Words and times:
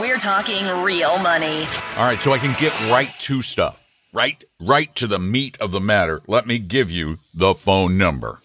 We're 0.00 0.18
talking 0.18 0.64
real 0.82 1.18
money. 1.18 1.64
All 1.96 2.04
right, 2.04 2.20
so 2.20 2.32
I 2.32 2.38
can 2.38 2.54
get 2.60 2.72
right 2.90 3.10
to 3.20 3.42
stuff, 3.42 3.84
right, 4.12 4.42
right 4.60 4.94
to 4.96 5.06
the 5.06 5.18
meat 5.18 5.56
of 5.60 5.70
the 5.70 5.80
matter. 5.80 6.22
Let 6.26 6.46
me 6.46 6.58
give 6.58 6.90
you 6.90 7.18
the 7.34 7.54
phone 7.54 7.98
number. 7.98 8.40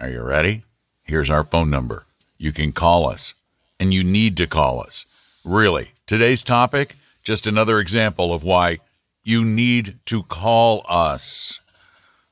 Are 0.00 0.08
you 0.08 0.22
ready? 0.22 0.64
Here's 1.02 1.30
our 1.30 1.44
phone 1.44 1.70
number. 1.70 2.04
You 2.38 2.52
can 2.52 2.72
call 2.72 3.08
us, 3.08 3.34
and 3.80 3.94
you 3.94 4.02
need 4.02 4.36
to 4.38 4.46
call 4.46 4.80
us. 4.80 5.06
Really, 5.44 5.92
today's 6.06 6.42
topic, 6.42 6.96
just 7.22 7.46
another 7.46 7.78
example 7.78 8.34
of 8.34 8.42
why 8.42 8.80
you 9.24 9.44
need 9.44 9.98
to 10.06 10.22
call 10.24 10.84
us. 10.88 11.60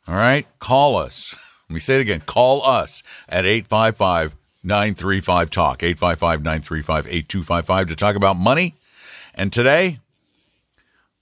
All 0.06 0.14
right, 0.14 0.46
call 0.58 0.96
us. 0.96 1.34
Let 1.68 1.74
me 1.74 1.80
say 1.80 1.96
it 1.96 2.02
again. 2.02 2.22
Call 2.26 2.64
us 2.66 3.02
at 3.28 3.46
855 3.46 4.36
935 4.64 5.50
Talk, 5.50 5.82
855 5.82 6.40
935 6.40 7.06
8255 7.06 7.88
to 7.88 7.96
talk 7.96 8.16
about 8.16 8.36
money. 8.36 8.74
And 9.34 9.52
today, 9.52 9.98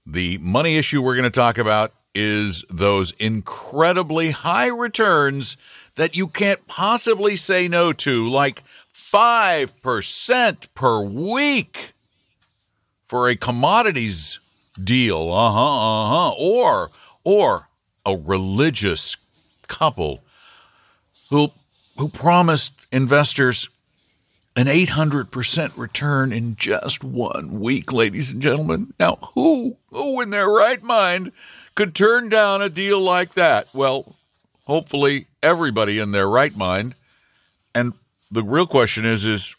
the 0.07 0.39
money 0.39 0.79
issue 0.79 1.03
we're 1.03 1.17
going 1.17 1.25
to 1.25 1.31
talk 1.31 1.59
about 1.59 1.93
is 2.15 2.65
those 2.69 3.13
incredibly 3.13 4.31
high 4.31 4.69
returns 4.69 5.57
that 5.97 6.15
you 6.15 6.29
can't 6.29 6.67
possibly 6.67 7.37
say 7.37 7.69
no 7.69 7.93
to, 7.93 8.29
like 8.29 8.63
5% 8.95 10.69
per 10.75 11.03
week 11.03 11.93
for 13.07 13.29
a 13.29 13.37
commodities 13.37 14.41
deal. 14.83 15.31
Uh 15.31 15.51
huh, 15.51 15.61
uh 15.61 16.09
huh. 16.09 16.35
Or, 16.39 16.91
or 17.25 17.69
a 18.05 18.17
religious 18.17 19.17
couple 19.69 20.23
who 21.31 21.53
who 22.03 22.09
promised 22.09 22.73
investors 22.91 23.69
an 24.57 24.67
800% 24.67 25.79
return 25.79 26.33
in 26.33 26.57
just 26.57 27.05
one 27.05 27.61
week, 27.61 27.93
ladies 27.93 28.33
and 28.33 28.43
gentlemen. 28.43 28.93
Now, 28.99 29.19
who, 29.35 29.77
who 29.91 30.21
in 30.21 30.31
their 30.31 30.49
right 30.49 30.83
mind 30.83 31.31
could 31.77 31.95
turn 31.95 32.29
down 32.29 32.61
a 32.61 32.69
deal 32.69 33.01
like 33.01 33.35
that? 33.35 33.69
Well, 33.73 34.17
hopefully 34.65 35.29
everybody 35.45 36.01
in 36.01 36.11
their 36.11 36.29
right 36.29 36.57
mind. 36.57 36.97
And 37.73 37.93
the 38.33 38.43
real 38.43 38.67
question 38.67 39.05
is, 39.05 39.25
is 39.25 39.55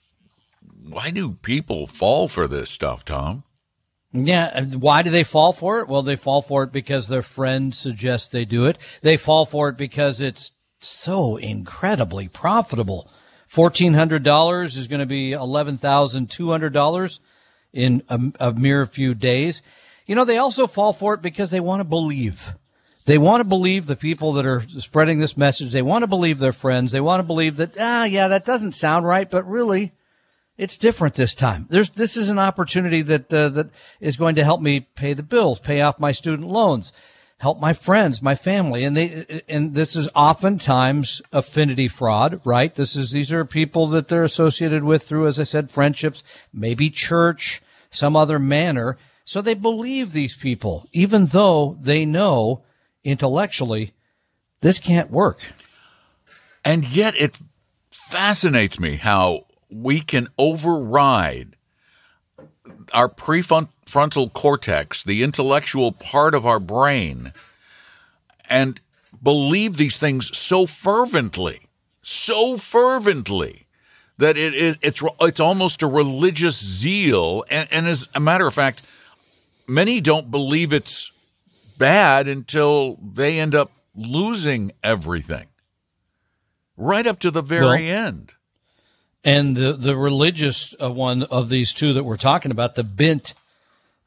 why 0.85 1.11
do 1.11 1.37
people 1.43 1.87
fall 1.87 2.27
for 2.27 2.45
this 2.45 2.69
stuff, 2.69 3.05
Tom? 3.05 3.45
Yeah. 4.11 4.65
Why 4.65 5.01
do 5.01 5.11
they 5.11 5.23
fall 5.23 5.53
for 5.53 5.79
it? 5.79 5.87
Well, 5.87 6.03
they 6.03 6.17
fall 6.17 6.41
for 6.41 6.63
it 6.63 6.73
because 6.73 7.07
their 7.07 7.23
friends 7.23 7.77
suggest 7.77 8.33
they 8.33 8.43
do 8.43 8.65
it. 8.65 8.77
They 9.01 9.15
fall 9.15 9.45
for 9.45 9.69
it 9.69 9.77
because 9.77 10.19
it's 10.19 10.51
so 10.85 11.37
incredibly 11.37 12.27
profitable. 12.27 13.09
$1,400 13.51 14.77
is 14.77 14.87
going 14.87 14.99
to 14.99 15.05
be 15.05 15.31
$11,200 15.31 17.19
in 17.71 18.03
a, 18.09 18.19
a 18.39 18.53
mere 18.53 18.85
few 18.85 19.13
days. 19.13 19.61
You 20.05 20.15
know, 20.15 20.25
they 20.25 20.37
also 20.37 20.67
fall 20.67 20.93
for 20.93 21.13
it 21.13 21.21
because 21.21 21.51
they 21.51 21.59
want 21.59 21.79
to 21.79 21.85
believe. 21.85 22.53
They 23.05 23.17
want 23.17 23.41
to 23.41 23.45
believe 23.45 23.85
the 23.85 23.95
people 23.95 24.33
that 24.33 24.45
are 24.45 24.63
spreading 24.79 25.19
this 25.19 25.35
message. 25.35 25.71
They 25.71 25.81
want 25.81 26.03
to 26.03 26.07
believe 26.07 26.39
their 26.39 26.53
friends. 26.53 26.91
They 26.91 27.01
want 27.01 27.19
to 27.19 27.27
believe 27.27 27.57
that, 27.57 27.75
ah, 27.79 28.05
yeah, 28.05 28.27
that 28.29 28.45
doesn't 28.45 28.71
sound 28.73 29.05
right, 29.05 29.29
but 29.29 29.45
really, 29.45 29.91
it's 30.57 30.77
different 30.77 31.15
this 31.15 31.35
time. 31.35 31.67
There's, 31.69 31.89
this 31.89 32.15
is 32.15 32.29
an 32.29 32.39
opportunity 32.39 33.01
that, 33.01 33.33
uh, 33.33 33.49
that 33.49 33.69
is 33.99 34.17
going 34.17 34.35
to 34.35 34.43
help 34.43 34.61
me 34.61 34.81
pay 34.81 35.13
the 35.13 35.23
bills, 35.23 35.59
pay 35.59 35.81
off 35.81 35.99
my 35.99 36.11
student 36.11 36.47
loans, 36.47 36.93
help 37.43 37.59
my 37.59 37.73
friends, 37.73 38.21
my 38.21 38.35
family. 38.35 38.85
And 38.85 38.95
they, 38.95 39.43
and 39.49 39.73
this 39.73 39.97
is 39.97 40.07
oftentimes 40.15 41.21
affinity 41.33 41.89
fraud, 41.89 42.39
right? 42.45 42.73
This 42.73 42.95
is, 42.95 43.11
these 43.11 43.33
are 43.33 43.43
people 43.43 43.87
that 43.87 44.07
they're 44.07 44.23
associated 44.23 44.85
with 44.85 45.03
through, 45.03 45.27
as 45.27 45.37
I 45.37 45.43
said, 45.43 45.69
friendships, 45.69 46.23
maybe 46.53 46.89
church, 46.89 47.61
some 47.89 48.15
other 48.15 48.39
manner. 48.39 48.97
So 49.25 49.41
they 49.41 49.55
believe 49.55 50.13
these 50.13 50.35
people, 50.35 50.87
even 50.93 51.25
though 51.25 51.77
they 51.81 52.05
know 52.05 52.63
intellectually 53.03 53.93
this 54.61 54.79
can't 54.79 55.11
work. 55.11 55.41
And 56.63 56.85
yet 56.85 57.13
it 57.17 57.39
fascinates 57.91 58.79
me 58.79 58.95
how 58.95 59.47
we 59.69 59.99
can 59.99 60.29
override 60.37 61.57
our 62.93 63.09
prefrontal 63.09 64.33
cortex, 64.33 65.03
the 65.03 65.23
intellectual 65.23 65.91
part 65.91 66.35
of 66.35 66.45
our 66.45 66.59
brain, 66.59 67.33
and 68.49 68.79
believe 69.21 69.77
these 69.77 69.97
things 69.97 70.35
so 70.37 70.65
fervently, 70.65 71.61
so 72.01 72.57
fervently 72.57 73.67
that 74.17 74.37
it 74.37 74.53
is 74.53 74.77
it's 74.81 75.01
it's 75.21 75.39
almost 75.39 75.81
a 75.81 75.87
religious 75.87 76.63
zeal. 76.63 77.43
And, 77.49 77.67
and 77.71 77.87
as 77.87 78.07
a 78.13 78.19
matter 78.19 78.47
of 78.47 78.53
fact, 78.53 78.83
many 79.67 80.01
don't 80.01 80.29
believe 80.31 80.73
it's 80.73 81.11
bad 81.77 82.27
until 82.27 82.97
they 82.97 83.39
end 83.39 83.55
up 83.55 83.71
losing 83.95 84.71
everything, 84.83 85.47
right 86.77 87.05
up 87.05 87.19
to 87.19 87.31
the 87.31 87.41
very 87.41 87.87
well, 87.87 88.07
end. 88.07 88.33
And 89.23 89.55
the 89.55 89.73
the 89.73 89.95
religious 89.95 90.75
uh, 90.81 90.91
one 90.91 91.23
of 91.23 91.49
these 91.49 91.73
two 91.73 91.93
that 91.93 92.03
we're 92.03 92.17
talking 92.17 92.51
about, 92.51 92.75
the 92.75 92.83
bent 92.83 93.33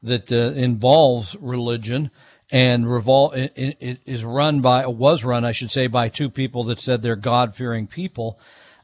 that 0.03 0.31
uh, 0.31 0.51
involves 0.53 1.35
religion 1.39 2.11
and 2.51 2.85
revol- 2.85 3.35
it, 3.35 3.77
it 3.79 3.99
is 4.05 4.23
run 4.23 4.61
by 4.61 4.85
was 4.85 5.23
run, 5.23 5.43
I 5.43 5.51
should 5.51 5.71
say, 5.71 5.87
by 5.87 6.09
two 6.09 6.29
people 6.29 6.65
that 6.65 6.79
said 6.79 7.01
they're 7.01 7.15
God 7.15 7.55
fearing 7.55 7.87
people. 7.87 8.39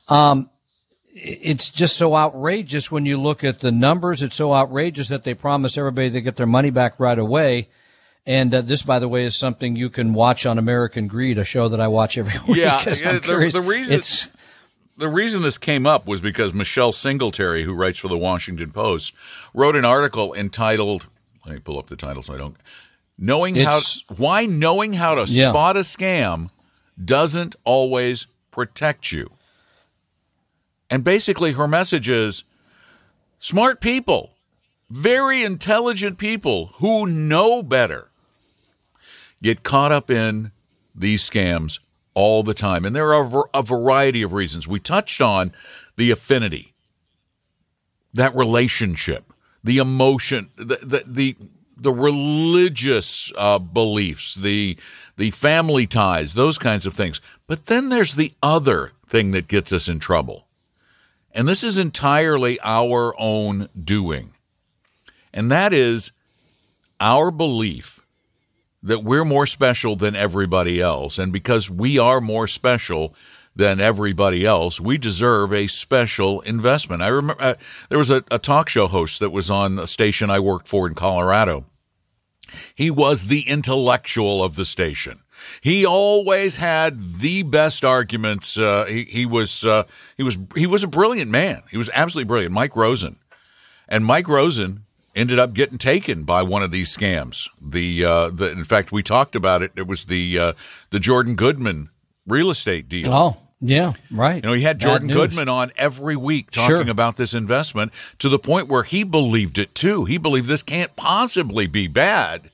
Um, 0.09 0.49
it's 1.15 1.69
just 1.69 1.95
so 1.95 2.15
outrageous 2.15 2.91
when 2.91 3.05
you 3.05 3.21
look 3.21 3.43
at 3.43 3.59
the 3.59 3.71
numbers. 3.71 4.23
It's 4.23 4.35
so 4.35 4.53
outrageous 4.53 5.09
that 5.09 5.23
they 5.23 5.33
promise 5.33 5.77
everybody 5.77 6.09
to 6.11 6.21
get 6.21 6.35
their 6.35 6.47
money 6.47 6.71
back 6.71 6.99
right 6.99 7.17
away. 7.17 7.69
And 8.25 8.53
uh, 8.53 8.61
this, 8.61 8.83
by 8.83 8.99
the 8.99 9.07
way, 9.07 9.25
is 9.25 9.35
something 9.35 9.75
you 9.75 9.89
can 9.89 10.13
watch 10.13 10.45
on 10.45 10.57
American 10.57 11.07
Greed, 11.07 11.37
a 11.37 11.43
show 11.43 11.69
that 11.69 11.79
I 11.79 11.87
watch 11.87 12.17
every 12.17 12.39
week. 12.47 12.57
Yeah, 12.57 12.83
the, 12.83 13.21
the, 13.53 13.61
reason 13.61 13.97
it's 13.97 14.27
the 14.97 15.09
reason 15.09 15.41
this 15.41 15.57
came 15.57 15.85
up 15.85 16.05
was 16.05 16.21
because 16.21 16.53
Michelle 16.53 16.91
Singletary, 16.91 17.63
who 17.63 17.73
writes 17.73 17.99
for 17.99 18.07
the 18.07 18.17
Washington 18.17 18.71
Post, 18.71 19.13
wrote 19.53 19.75
an 19.75 19.85
article 19.85 20.33
entitled 20.33 21.07
"Let 21.45 21.55
me 21.55 21.59
pull 21.59 21.79
up 21.79 21.87
the 21.87 21.95
title 21.95 22.23
so 22.23 22.33
I 22.33 22.37
don't." 22.37 22.57
Knowing 23.17 23.55
how 23.55 23.79
why 24.17 24.45
knowing 24.45 24.93
how 24.93 25.15
to 25.15 25.31
yeah. 25.31 25.51
spot 25.51 25.77
a 25.77 25.81
scam 25.81 26.49
doesn't 27.03 27.55
always 27.63 28.27
protect 28.51 29.11
you. 29.11 29.31
And 30.89 31.03
basically, 31.03 31.53
her 31.53 31.67
message 31.67 32.07
is 32.07 32.43
smart 33.39 33.81
people, 33.81 34.33
very 34.89 35.43
intelligent 35.43 36.17
people 36.17 36.67
who 36.75 37.07
know 37.07 37.63
better, 37.63 38.09
get 39.41 39.63
caught 39.63 39.91
up 39.91 40.11
in 40.11 40.51
these 40.93 41.27
scams 41.27 41.79
all 42.13 42.43
the 42.43 42.53
time. 42.53 42.85
And 42.85 42.95
there 42.95 43.13
are 43.13 43.49
a 43.53 43.63
variety 43.63 44.21
of 44.21 44.33
reasons. 44.33 44.67
We 44.67 44.79
touched 44.79 45.21
on 45.21 45.51
the 45.95 46.11
affinity, 46.11 46.73
that 48.13 48.35
relationship, 48.35 49.31
the 49.63 49.77
emotion, 49.77 50.49
the, 50.55 50.79
the, 50.81 51.03
the, 51.07 51.35
the 51.77 51.91
religious 51.91 53.31
uh, 53.37 53.59
beliefs, 53.59 54.35
the, 54.35 54.77
the 55.17 55.31
family 55.31 55.87
ties, 55.87 56.33
those 56.33 56.57
kinds 56.57 56.85
of 56.85 56.93
things. 56.93 57.21
But 57.47 57.65
then 57.65 57.89
there's 57.89 58.15
the 58.15 58.33
other 58.41 58.91
thing 59.07 59.31
that 59.31 59.47
gets 59.47 59.71
us 59.71 59.87
in 59.87 59.99
trouble. 59.99 60.47
And 61.31 61.47
this 61.47 61.63
is 61.63 61.77
entirely 61.77 62.59
our 62.63 63.15
own 63.19 63.69
doing. 63.79 64.33
And 65.33 65.51
that 65.51 65.73
is 65.73 66.11
our 66.99 67.31
belief 67.31 68.02
that 68.83 69.03
we're 69.03 69.25
more 69.25 69.47
special 69.47 69.95
than 69.95 70.15
everybody 70.15 70.81
else. 70.81 71.17
And 71.17 71.31
because 71.31 71.69
we 71.69 71.97
are 71.97 72.19
more 72.19 72.47
special 72.47 73.15
than 73.55 73.79
everybody 73.79 74.45
else, 74.45 74.79
we 74.79 74.97
deserve 74.97 75.53
a 75.53 75.67
special 75.67 76.41
investment. 76.41 77.01
I 77.01 77.07
remember 77.07 77.41
uh, 77.41 77.55
there 77.89 77.97
was 77.97 78.11
a, 78.11 78.23
a 78.29 78.39
talk 78.39 78.67
show 78.67 78.87
host 78.87 79.19
that 79.21 79.31
was 79.31 79.49
on 79.49 79.79
a 79.79 79.87
station 79.87 80.29
I 80.29 80.39
worked 80.39 80.67
for 80.67 80.85
in 80.85 80.95
Colorado. 80.95 81.65
He 82.75 82.91
was 82.91 83.27
the 83.27 83.47
intellectual 83.47 84.43
of 84.43 84.55
the 84.55 84.65
station. 84.65 85.21
He 85.61 85.85
always 85.85 86.57
had 86.57 87.19
the 87.19 87.43
best 87.43 87.83
arguments. 87.83 88.57
Uh, 88.57 88.85
he, 88.85 89.05
he 89.05 89.25
was 89.25 89.65
uh, 89.65 89.83
he 90.15 90.23
was 90.23 90.37
he 90.55 90.67
was 90.67 90.83
a 90.83 90.87
brilliant 90.87 91.31
man. 91.31 91.63
He 91.71 91.77
was 91.77 91.89
absolutely 91.93 92.27
brilliant. 92.27 92.53
Mike 92.53 92.75
Rosen, 92.75 93.17
and 93.89 94.05
Mike 94.05 94.27
Rosen 94.27 94.82
ended 95.15 95.39
up 95.39 95.53
getting 95.53 95.77
taken 95.77 96.23
by 96.23 96.41
one 96.43 96.63
of 96.63 96.71
these 96.71 96.95
scams. 96.95 97.47
The 97.61 98.03
uh, 98.05 98.29
the 98.29 98.51
in 98.51 98.63
fact 98.63 98.91
we 98.91 99.03
talked 99.03 99.35
about 99.35 99.61
it. 99.61 99.71
It 99.75 99.87
was 99.87 100.05
the 100.05 100.39
uh, 100.39 100.53
the 100.89 100.99
Jordan 100.99 101.35
Goodman 101.35 101.89
real 102.27 102.49
estate 102.49 102.87
deal. 102.89 103.13
Oh, 103.13 103.37
yeah, 103.61 103.93
right. 104.11 104.35
You 104.35 104.41
know, 104.41 104.53
he 104.53 104.63
had 104.63 104.79
Jordan. 104.79 105.07
Goodman 105.07 105.49
on 105.49 105.71
every 105.77 106.15
week 106.15 106.51
talking 106.51 106.67
Sure. 106.83 106.89
about 106.89 107.15
this 107.15 107.33
investment 107.33 107.91
to 108.19 108.29
the 108.29 108.39
point 108.39 108.67
where 108.67 108.83
he 108.83 109.03
believed 109.03 109.57
it 109.57 109.73
too. 109.75 110.05
He 110.05 110.17
believed 110.17 110.47
this 110.47 110.63
can't 110.63 110.95
possibly 110.95 111.67
be 111.67 111.87
bad. 111.87 112.49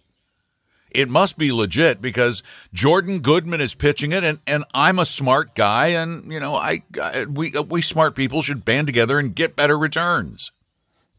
It 0.92 1.08
must 1.08 1.38
be 1.38 1.52
legit 1.52 2.02
because 2.02 2.42
Jordan 2.74 3.20
Goodman 3.20 3.62
is 3.62 3.76
pitching 3.76 4.12
it, 4.12 4.24
and, 4.24 4.40
and 4.48 4.64
I'm 4.74 4.98
a 4.98 5.06
smart 5.06 5.54
guy, 5.54 5.88
and 5.90 6.32
you 6.34 6.40
know, 6.40 6.56
I, 6.56 6.82
I 7.00 7.26
we 7.26 7.52
we 7.52 7.84
smart 7.84 8.16
people 8.16 8.42
should 8.42 8.66
band 8.66 8.88
together 8.88 9.20
and 9.20 9.36
get 9.36 9.56
better 9.56 9.78
returns. 9.78 10.52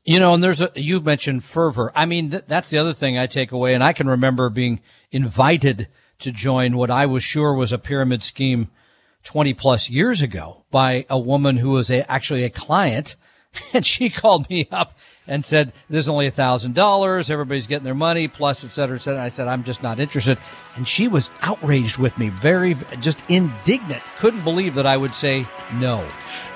You 0.04 0.18
know, 0.18 0.32
and 0.32 0.42
there's 0.42 0.62
a, 0.62 0.72
you 0.76 1.00
mentioned 1.00 1.44
fervor. 1.44 1.92
I 1.94 2.06
mean, 2.06 2.30
th- 2.30 2.44
that's 2.46 2.70
the 2.70 2.78
other 2.78 2.94
thing 2.94 3.18
I 3.18 3.26
take 3.26 3.52
away. 3.52 3.74
And 3.74 3.84
I 3.84 3.92
can 3.92 4.08
remember 4.08 4.48
being 4.48 4.80
invited 5.10 5.88
to 6.20 6.32
join 6.32 6.76
what 6.76 6.90
I 6.90 7.06
was 7.06 7.22
sure 7.22 7.54
was 7.54 7.72
a 7.72 7.78
pyramid 7.78 8.22
scheme 8.22 8.70
20 9.24 9.52
plus 9.54 9.90
years 9.90 10.22
ago 10.22 10.64
by 10.70 11.04
a 11.10 11.18
woman 11.18 11.58
who 11.58 11.70
was 11.70 11.90
a, 11.90 12.10
actually 12.10 12.44
a 12.44 12.50
client. 12.50 13.16
And 13.74 13.84
she 13.84 14.10
called 14.10 14.48
me 14.48 14.68
up 14.70 14.96
and 15.26 15.44
said, 15.44 15.72
there's 15.88 16.08
only 16.08 16.28
a 16.28 16.30
thousand 16.30 16.76
dollars. 16.76 17.30
Everybody's 17.30 17.66
getting 17.66 17.84
their 17.84 17.96
money 17.96 18.28
plus 18.28 18.64
et 18.64 18.70
cetera, 18.70 18.94
et 18.94 19.00
cetera. 19.00 19.20
I 19.20 19.28
said, 19.28 19.48
I'm 19.48 19.64
just 19.64 19.82
not 19.82 19.98
interested. 19.98 20.38
And 20.76 20.86
she 20.86 21.08
was 21.08 21.30
outraged 21.40 21.98
with 21.98 22.16
me, 22.16 22.28
very, 22.28 22.76
just 23.00 23.24
indignant. 23.28 24.02
Couldn't 24.18 24.44
believe 24.44 24.76
that 24.76 24.86
I 24.86 24.96
would 24.96 25.16
say 25.16 25.46
no. 25.80 26.06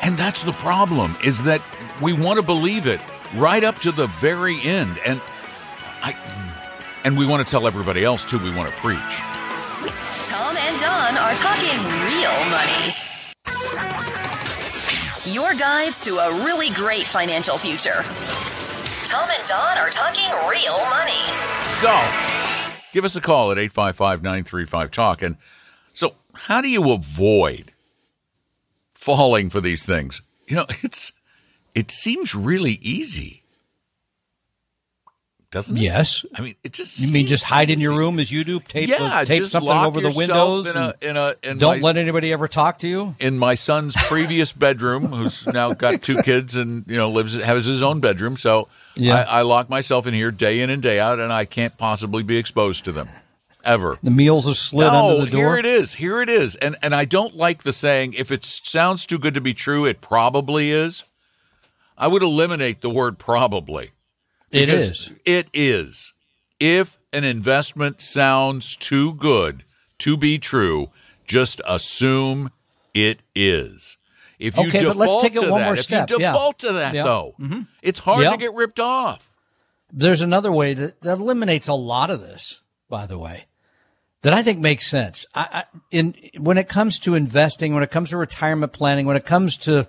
And 0.02 0.16
that's 0.16 0.44
the 0.44 0.52
problem 0.52 1.16
is 1.24 1.42
that 1.42 1.60
we 2.00 2.12
want 2.12 2.38
to 2.38 2.46
believe 2.46 2.86
it 2.86 3.00
right 3.34 3.64
up 3.64 3.78
to 3.80 3.92
the 3.92 4.06
very 4.06 4.60
end, 4.62 4.98
and 5.04 5.20
I 6.02 6.16
and 7.04 7.18
we 7.18 7.26
want 7.26 7.46
to 7.46 7.50
tell 7.50 7.66
everybody 7.66 8.04
else 8.04 8.24
too. 8.24 8.38
We 8.38 8.54
want 8.54 8.70
to 8.70 8.76
preach. 8.76 8.98
Tom 10.26 10.56
and 10.56 10.80
Don 10.80 11.16
are 11.16 11.34
talking 11.34 11.78
real 12.06 12.34
money. 12.50 12.94
Your 15.32 15.54
guides 15.54 16.02
to 16.02 16.16
a 16.16 16.44
really 16.44 16.70
great 16.70 17.06
financial 17.06 17.58
future. 17.58 18.04
Tom 19.08 19.28
and 19.28 19.48
Don 19.48 19.78
are 19.78 19.90
talking 19.90 20.30
real 20.48 20.78
money. 20.90 21.12
So, 21.80 22.90
give 22.92 23.04
us 23.04 23.16
a 23.16 23.20
call 23.20 23.52
at 23.52 23.58
855-935 23.58 24.90
talk 24.90 25.22
and 25.22 25.36
so 25.92 26.14
how 26.34 26.60
do 26.60 26.68
you 26.68 26.90
avoid 26.90 27.72
falling 28.94 29.48
for 29.50 29.60
these 29.60 29.84
things? 29.84 30.20
You 30.46 30.56
know, 30.56 30.66
it's 30.82 31.12
it 31.74 31.90
seems 31.90 32.34
really 32.34 32.78
easy. 32.82 33.42
Doesn't 35.50 35.76
it? 35.76 35.82
Yes. 35.82 36.24
I 36.34 36.40
mean, 36.40 36.56
it 36.64 36.72
just 36.72 36.98
You 36.98 37.12
mean 37.12 37.28
just 37.28 37.44
hide 37.44 37.70
in 37.70 37.78
your 37.78 37.96
room 37.96 38.18
as 38.18 38.32
you 38.32 38.42
do? 38.42 38.58
Tape, 38.58 38.88
Yeah, 38.88 39.22
tape 39.24 39.44
something 39.44 39.70
over 39.70 40.00
the 40.00 40.10
windows 40.10 40.66
in 40.68 40.76
a- 40.76 40.80
and 40.80 40.94
in 41.02 41.16
a- 41.16 41.34
in 41.44 41.58
don't 41.58 41.80
my- 41.80 41.86
let 41.86 41.96
anybody 41.96 42.32
ever 42.32 42.48
talk 42.48 42.78
to 42.80 42.88
you? 42.88 43.14
in 43.20 43.38
my 43.38 43.54
son's 43.54 43.94
previous 44.08 44.52
bedroom, 44.66 45.06
who's 45.06 45.46
now 45.46 45.72
got 45.72 46.02
two 46.02 46.20
kids 46.22 46.56
and 46.56 46.84
you 46.88 46.96
know 46.96 47.08
lives 47.08 47.34
has 47.34 47.66
his 47.66 47.82
own 47.82 48.00
bedroom. 48.00 48.36
So 48.36 48.66
Yeah. 48.96 49.14
I, 49.28 49.38
I 49.38 49.42
lock 49.42 49.70
myself 49.70 50.08
in 50.08 50.14
here 50.14 50.32
day 50.32 50.58
in 50.60 50.70
and 50.70 50.82
day 50.82 50.98
out, 50.98 51.20
and 51.20 51.32
I 51.32 51.44
can't 51.44 51.78
possibly 51.78 52.24
be 52.24 52.36
exposed 52.36 52.84
to 52.86 52.92
them 52.92 53.08
ever. 53.64 53.96
The 54.02 54.10
meals 54.10 54.48
are 54.48 54.54
slid 54.54 54.88
no, 54.88 55.06
under 55.20 55.24
the 55.26 55.30
door. 55.30 55.40
here 55.40 55.56
it 55.58 55.66
is. 55.66 55.94
Here 55.94 56.20
it 56.20 56.28
is. 56.28 56.56
And 56.56 56.74
and 56.82 56.92
I 56.96 57.04
don't 57.04 57.36
like 57.36 57.62
the 57.62 57.72
saying 57.72 58.14
if 58.14 58.32
it 58.32 58.44
sounds 58.44 59.06
too 59.06 59.20
good 59.20 59.34
to 59.34 59.40
be 59.40 59.54
true, 59.54 59.84
it 59.84 60.00
probably 60.00 60.72
is. 60.72 61.04
I 61.96 62.08
would 62.08 62.22
eliminate 62.22 62.80
the 62.80 62.90
word 62.90 63.18
probably. 63.18 63.90
It 64.50 64.68
is. 64.68 65.10
It 65.24 65.48
is. 65.52 66.12
If 66.60 66.98
an 67.12 67.24
investment 67.24 68.00
sounds 68.00 68.76
too 68.76 69.14
good 69.14 69.64
to 69.98 70.16
be 70.16 70.38
true, 70.38 70.90
just 71.26 71.60
assume 71.66 72.50
it 72.92 73.20
is. 73.34 73.96
If 74.38 74.56
you 74.56 74.64
Okay, 74.68 74.82
but 74.84 74.94
default 74.94 74.96
let's 74.96 75.22
take 75.22 75.36
it 75.36 75.40
to 75.42 75.50
one 75.50 75.60
that, 75.60 75.64
more 75.66 75.74
if 75.74 75.82
step. 75.82 76.10
you 76.10 76.18
Yeah. 76.20 76.32
default 76.32 76.58
to 76.60 76.72
that 76.72 76.94
Yeah. 76.94 77.04
though, 77.04 77.34
mm-hmm. 77.40 77.60
it's 77.82 78.00
hard 78.00 78.22
Yeah. 78.22 78.30
to 78.30 78.36
get 78.36 78.54
ripped 78.54 78.80
off. 78.80 79.30
There's 79.92 80.20
another 80.22 80.50
way 80.52 80.74
that, 80.74 81.00
that 81.02 81.18
eliminates 81.18 81.68
a 81.68 81.74
lot 81.74 82.10
of 82.10 82.20
this, 82.20 82.60
by 82.88 83.06
the 83.06 83.18
way, 83.18 83.44
that 84.22 84.34
I 84.34 84.42
think 84.42 84.58
makes 84.58 84.86
sense. 84.88 85.24
I, 85.34 85.40
I, 85.52 85.64
in 85.90 86.14
when 86.38 86.58
it 86.58 86.68
comes 86.68 86.98
to 87.00 87.14
investing, 87.14 87.74
when 87.74 87.82
it 87.84 87.90
comes 87.90 88.10
to 88.10 88.16
retirement 88.16 88.72
planning, 88.72 89.06
when 89.06 89.16
it 89.16 89.24
comes 89.24 89.56
to 89.58 89.88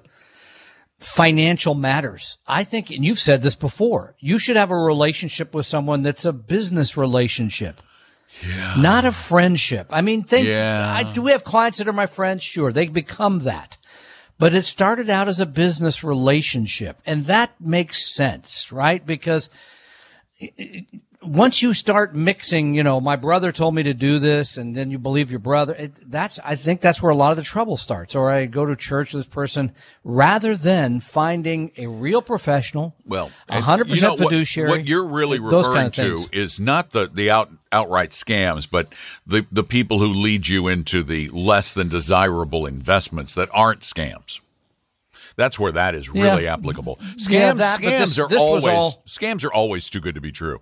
financial 1.05 1.75
matters, 1.75 2.37
I 2.47 2.63
think, 2.63 2.89
and 2.89 3.05
you've 3.05 3.19
said 3.19 3.41
this 3.41 3.55
before, 3.55 4.15
you 4.19 4.39
should 4.39 4.57
have 4.57 4.71
a 4.71 4.75
relationship 4.75 5.53
with 5.53 5.65
someone 5.65 6.01
that's 6.01 6.25
a 6.25 6.33
business 6.33 6.97
relationship. 6.97 7.81
Not 8.77 9.05
a 9.05 9.11
friendship. 9.11 9.87
I 9.91 10.01
mean, 10.01 10.23
things, 10.23 10.51
Yeah. 10.51 10.93
I, 10.93 11.03
do 11.03 11.21
we 11.21 11.31
have 11.31 11.43
clients 11.43 11.77
that 11.77 11.87
are 11.87 11.93
my 11.93 12.07
friends? 12.07 12.43
Sure. 12.43 12.71
They 12.71 12.87
become 12.87 13.39
that. 13.39 13.77
But 14.37 14.53
it 14.53 14.65
started 14.65 15.09
out 15.09 15.29
as 15.29 15.39
a 15.39 15.45
business 15.45 16.03
relationship 16.03 16.99
and 17.05 17.25
that 17.27 17.51
makes 17.61 18.13
sense, 18.13 18.71
right? 18.71 19.05
Because 19.05 19.49
once 21.27 21.61
you 21.61 21.73
start 21.73 22.15
mixing, 22.15 22.73
you 22.75 22.83
know, 22.83 22.99
my 23.01 23.15
brother 23.15 23.51
told 23.51 23.75
me 23.75 23.83
to 23.83 23.93
do 23.93 24.19
this 24.19 24.57
and 24.57 24.75
then 24.75 24.91
you 24.91 24.97
believe 24.99 25.29
your 25.31 25.39
brother, 25.39 25.73
it, 25.77 25.93
that's, 26.09 26.39
I 26.43 26.55
think 26.55 26.81
that's 26.81 27.01
where 27.01 27.11
a 27.11 27.15
lot 27.15 27.31
of 27.31 27.37
the 27.37 27.43
trouble 27.43 27.77
starts. 27.77 28.15
Or 28.15 28.31
I 28.31 28.45
go 28.45 28.65
to 28.65 28.75
church 28.75 29.13
with 29.13 29.25
this 29.25 29.33
person 29.33 29.71
rather 30.03 30.55
than 30.55 30.99
finding 30.99 31.71
a 31.77 31.87
real 31.87 32.21
professional, 32.21 32.95
Well, 33.05 33.31
a 33.49 33.61
hundred 33.61 33.89
you 33.89 33.95
know 34.01 34.11
percent 34.11 34.19
what- 34.21 34.29
fiduciary. 34.29 34.69
What, 34.69 34.87
you're 34.87 35.07
really 35.07 35.39
referring 35.39 35.63
kind 35.75 35.87
of 35.87 35.93
to 35.95 36.17
things. 36.17 36.29
is 36.31 36.59
not 36.59 36.91
the 36.91 37.09
the 37.13 37.29
out 37.31 37.51
outright 37.71 38.11
scams, 38.11 38.69
but 38.69 38.87
the 39.27 39.45
the 39.51 39.63
people 39.63 39.99
who 39.99 40.07
lead 40.13 40.47
you 40.47 40.67
into 40.67 41.03
the 41.03 41.29
less 41.29 41.73
than 41.73 41.89
desirable 41.89 42.65
investments 42.65 43.33
that 43.35 43.49
aren't 43.53 43.81
scams. 43.81 44.39
That's 45.37 45.59
where 45.59 45.71
that 45.73 45.95
is 45.95 46.07
really 46.09 46.43
Yeah. 46.45 46.53
applicable. 46.53 46.95
Scams, 47.17 47.29
Yeah, 47.29 47.53
that, 47.53 47.81
scams 47.81 47.99
this- 47.99 48.19
are 48.19 48.27
this 48.29 48.41
always 48.41 48.65
all- 48.67 49.03
scams 49.05 49.43
are 49.43 49.51
always 49.51 49.89
too 49.89 49.99
good 49.99 50.15
to 50.15 50.21
be 50.21 50.31
true. 50.31 50.61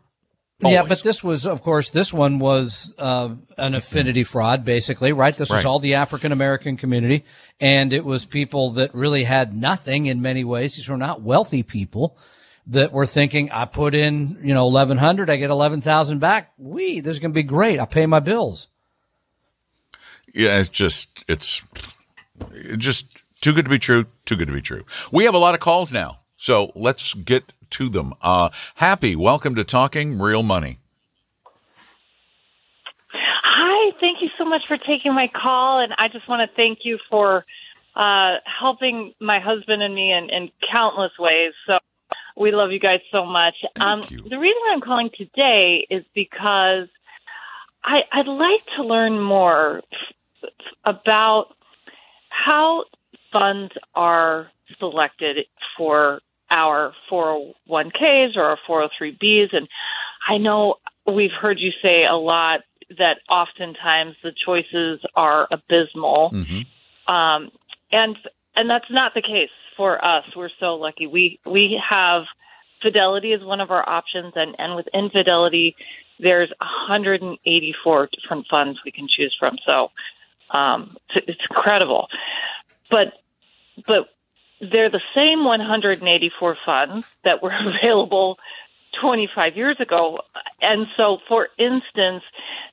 Yeah, 0.71 0.83
but 0.87 1.03
this 1.03 1.23
was, 1.23 1.45
of 1.45 1.61
course, 1.61 1.89
this 1.89 2.13
one 2.13 2.39
was 2.39 2.93
uh, 2.97 3.29
an 3.57 3.75
affinity 3.75 4.23
fraud, 4.23 4.63
basically, 4.65 5.13
right? 5.13 5.35
This 5.35 5.49
was 5.49 5.65
all 5.65 5.79
the 5.79 5.95
African 5.95 6.31
American 6.31 6.77
community, 6.77 7.25
and 7.59 7.93
it 7.93 8.05
was 8.05 8.25
people 8.25 8.71
that 8.71 8.93
really 8.93 9.23
had 9.23 9.53
nothing 9.53 10.05
in 10.05 10.21
many 10.21 10.43
ways. 10.43 10.75
These 10.75 10.89
were 10.89 10.97
not 10.97 11.21
wealthy 11.21 11.63
people 11.63 12.17
that 12.67 12.91
were 12.91 13.05
thinking, 13.05 13.51
"I 13.51 13.65
put 13.65 13.95
in, 13.95 14.39
you 14.43 14.53
know, 14.53 14.67
eleven 14.67 14.97
hundred, 14.97 15.29
I 15.29 15.35
get 15.35 15.49
eleven 15.49 15.81
thousand 15.81 16.19
back. 16.19 16.53
We, 16.57 16.99
this 17.01 17.15
is 17.15 17.19
going 17.19 17.31
to 17.31 17.35
be 17.35 17.43
great. 17.43 17.79
I'll 17.79 17.87
pay 17.87 18.05
my 18.05 18.19
bills." 18.19 18.67
Yeah, 20.33 20.59
it's 20.59 20.69
just 20.69 21.23
it's 21.27 21.61
it's 22.51 22.83
just 22.83 23.05
too 23.41 23.53
good 23.53 23.65
to 23.65 23.69
be 23.69 23.79
true. 23.79 24.05
Too 24.25 24.35
good 24.35 24.47
to 24.47 24.53
be 24.53 24.61
true. 24.61 24.85
We 25.11 25.25
have 25.25 25.35
a 25.35 25.39
lot 25.39 25.53
of 25.53 25.59
calls 25.59 25.91
now, 25.91 26.19
so 26.37 26.71
let's 26.75 27.13
get 27.13 27.53
to 27.73 27.89
them. 27.89 28.13
Uh, 28.21 28.49
Happy, 28.75 29.15
welcome 29.15 29.55
to 29.55 29.63
Talking 29.63 30.19
Real 30.19 30.43
Money. 30.43 30.79
Hi, 33.11 33.91
thank 33.99 34.21
you 34.21 34.29
so 34.37 34.45
much 34.45 34.67
for 34.67 34.77
taking 34.77 35.13
my 35.13 35.27
call, 35.27 35.79
and 35.79 35.93
I 35.97 36.07
just 36.07 36.27
want 36.27 36.49
to 36.49 36.55
thank 36.55 36.79
you 36.83 36.97
for 37.09 37.45
uh, 37.95 38.35
helping 38.45 39.13
my 39.19 39.39
husband 39.39 39.81
and 39.81 39.93
me 39.93 40.11
in, 40.11 40.29
in 40.29 40.49
countless 40.71 41.11
ways. 41.19 41.53
So 41.67 41.77
we 42.35 42.51
love 42.51 42.71
you 42.71 42.79
guys 42.79 42.99
so 43.11 43.25
much. 43.25 43.55
Um. 43.79 44.01
The 44.01 44.37
reason 44.39 44.61
I'm 44.71 44.81
calling 44.81 45.09
today 45.15 45.85
is 45.89 46.03
because 46.15 46.87
I, 47.83 48.01
I'd 48.11 48.27
like 48.27 48.65
to 48.77 48.83
learn 48.83 49.19
more 49.19 49.81
f- 49.91 50.49
about 50.83 51.55
how 52.29 52.85
funds 53.31 53.73
are 53.93 54.49
selected 54.79 55.45
for 55.77 56.21
our 56.53 56.93
401ks 57.11 58.37
or 58.37 58.43
our 58.43 58.59
403bs. 58.69 59.55
And 59.55 59.67
I 60.27 60.37
know 60.37 60.75
we've 61.11 61.31
heard 61.31 61.59
you 61.59 61.71
say 61.81 62.05
a 62.05 62.15
lot 62.15 62.61
that 62.97 63.17
oftentimes 63.27 64.15
the 64.23 64.31
choices 64.45 64.99
are 65.15 65.47
abysmal. 65.51 66.29
Um, 67.11 67.51
and 67.91 68.15
and 68.55 68.69
that's 68.69 68.89
not 68.91 69.15
the 69.15 69.21
case 69.21 69.49
for 69.75 70.03
us. 70.03 70.25
We're 70.35 70.49
so 70.59 70.75
lucky. 70.75 71.07
We 71.07 71.39
we 71.45 71.81
have 71.89 72.23
Fidelity 72.81 73.31
is 73.31 73.41
one 73.41 73.61
of 73.61 73.71
our 73.71 73.87
options, 73.87 74.33
and 74.35 74.55
and 74.59 74.75
with 74.75 74.87
Infidelity, 74.93 75.75
there's 76.19 76.49
184 76.59 78.09
different 78.11 78.45
funds 78.49 78.79
we 78.85 78.91
can 78.91 79.07
choose 79.07 79.35
from. 79.39 79.57
So 79.65 79.89
um, 80.51 80.97
it's, 81.15 81.25
it's 81.29 81.41
incredible. 81.49 82.07
But 82.91 83.13
but 83.87 84.09
they're 84.71 84.89
the 84.89 85.01
same 85.15 85.43
184 85.43 86.57
funds 86.65 87.07
that 87.23 87.41
were 87.41 87.53
available 87.81 88.37
25 89.01 89.57
years 89.57 89.77
ago. 89.79 90.19
And 90.61 90.87
so, 90.97 91.17
for 91.27 91.49
instance, 91.57 92.23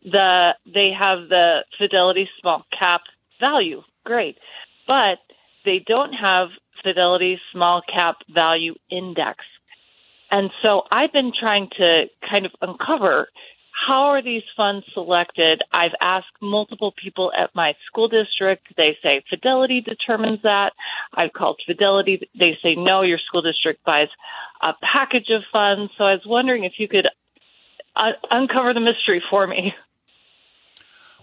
the 0.05 0.55
they 0.67 0.91
have 0.99 1.29
the 1.29 1.65
Fidelity 1.79 2.29
small 2.41 2.65
cap 2.77 3.03
value. 3.41 3.83
Great. 4.05 4.39
But 4.87 5.19
they 5.65 5.79
don't 5.85 6.13
have 6.13 6.49
Fidelity 6.83 7.41
small 7.53 7.83
cap 7.83 8.17
value 8.29 8.75
index. 8.91 9.45
And 10.31 10.51
so 10.63 10.83
I've 10.91 11.13
been 11.13 11.33
trying 11.39 11.69
to 11.77 12.05
kind 12.29 12.47
of 12.47 12.53
uncover 12.63 13.29
how 13.73 14.11
are 14.11 14.23
these 14.23 14.43
funds 14.57 14.85
selected? 14.93 15.63
I've 15.73 15.95
asked 16.01 16.27
multiple 16.41 16.93
people 17.03 17.33
at 17.37 17.51
my 17.55 17.75
school 17.87 18.09
district. 18.09 18.67
They 18.77 18.97
say 19.03 19.23
Fidelity 19.29 19.81
determines 19.81 20.43
that. 20.43 20.73
I've 21.15 21.33
called 21.33 21.61
Fidelity. 21.67 22.29
They 22.39 22.59
say 22.63 22.75
no, 22.77 23.03
your 23.03 23.19
school 23.19 23.43
district 23.43 23.85
buys 23.85 24.09
a 24.63 24.75
package 24.83 25.31
of 25.31 25.43
funds. 25.53 25.93
So 25.97 26.05
I 26.05 26.13
was 26.13 26.23
wondering 26.27 26.65
if 26.65 26.75
you 26.79 26.89
could 26.89 27.07
uh, 27.97 28.13
uncover 28.31 28.75
the 28.75 28.81
mystery 28.81 29.23
for 29.31 29.47
me. 29.47 29.75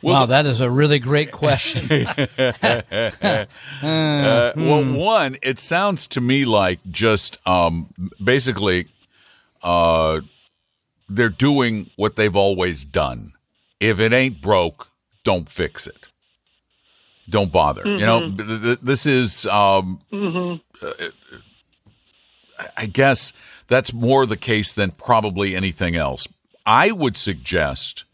Well, 0.03 0.13
wow, 0.13 0.25
that 0.27 0.45
is 0.45 0.61
a 0.61 0.69
really 0.69 0.99
great 0.99 1.31
question. 1.31 2.05
uh, 2.07 3.45
well, 3.81 4.83
hmm. 4.83 4.93
one, 4.93 5.37
it 5.41 5.59
sounds 5.59 6.05
to 6.09 6.21
me 6.21 6.45
like 6.45 6.79
just 6.91 7.39
um, 7.47 7.91
basically 8.23 8.89
uh, 9.63 10.21
they're 11.09 11.29
doing 11.29 11.89
what 11.95 12.15
they've 12.15 12.35
always 12.35 12.85
done. 12.85 13.33
If 13.79 13.99
it 13.99 14.13
ain't 14.13 14.41
broke, 14.41 14.89
don't 15.23 15.49
fix 15.49 15.87
it. 15.87 16.07
Don't 17.29 17.51
bother. 17.51 17.83
Mm-hmm. 17.83 17.99
You 17.99 18.05
know, 18.05 18.21
mm-hmm. 18.21 18.47
th- 18.47 18.61
th- 18.61 18.79
this 18.81 19.05
is, 19.05 19.45
um, 19.47 19.99
mm-hmm. 20.11 20.85
uh, 20.85 21.09
I 22.75 22.85
guess 22.85 23.33
that's 23.67 23.93
more 23.93 24.25
the 24.25 24.37
case 24.37 24.71
than 24.71 24.91
probably 24.91 25.55
anything 25.55 25.95
else. 25.95 26.27
I 26.65 26.91
would 26.91 27.17
suggest 27.17 28.05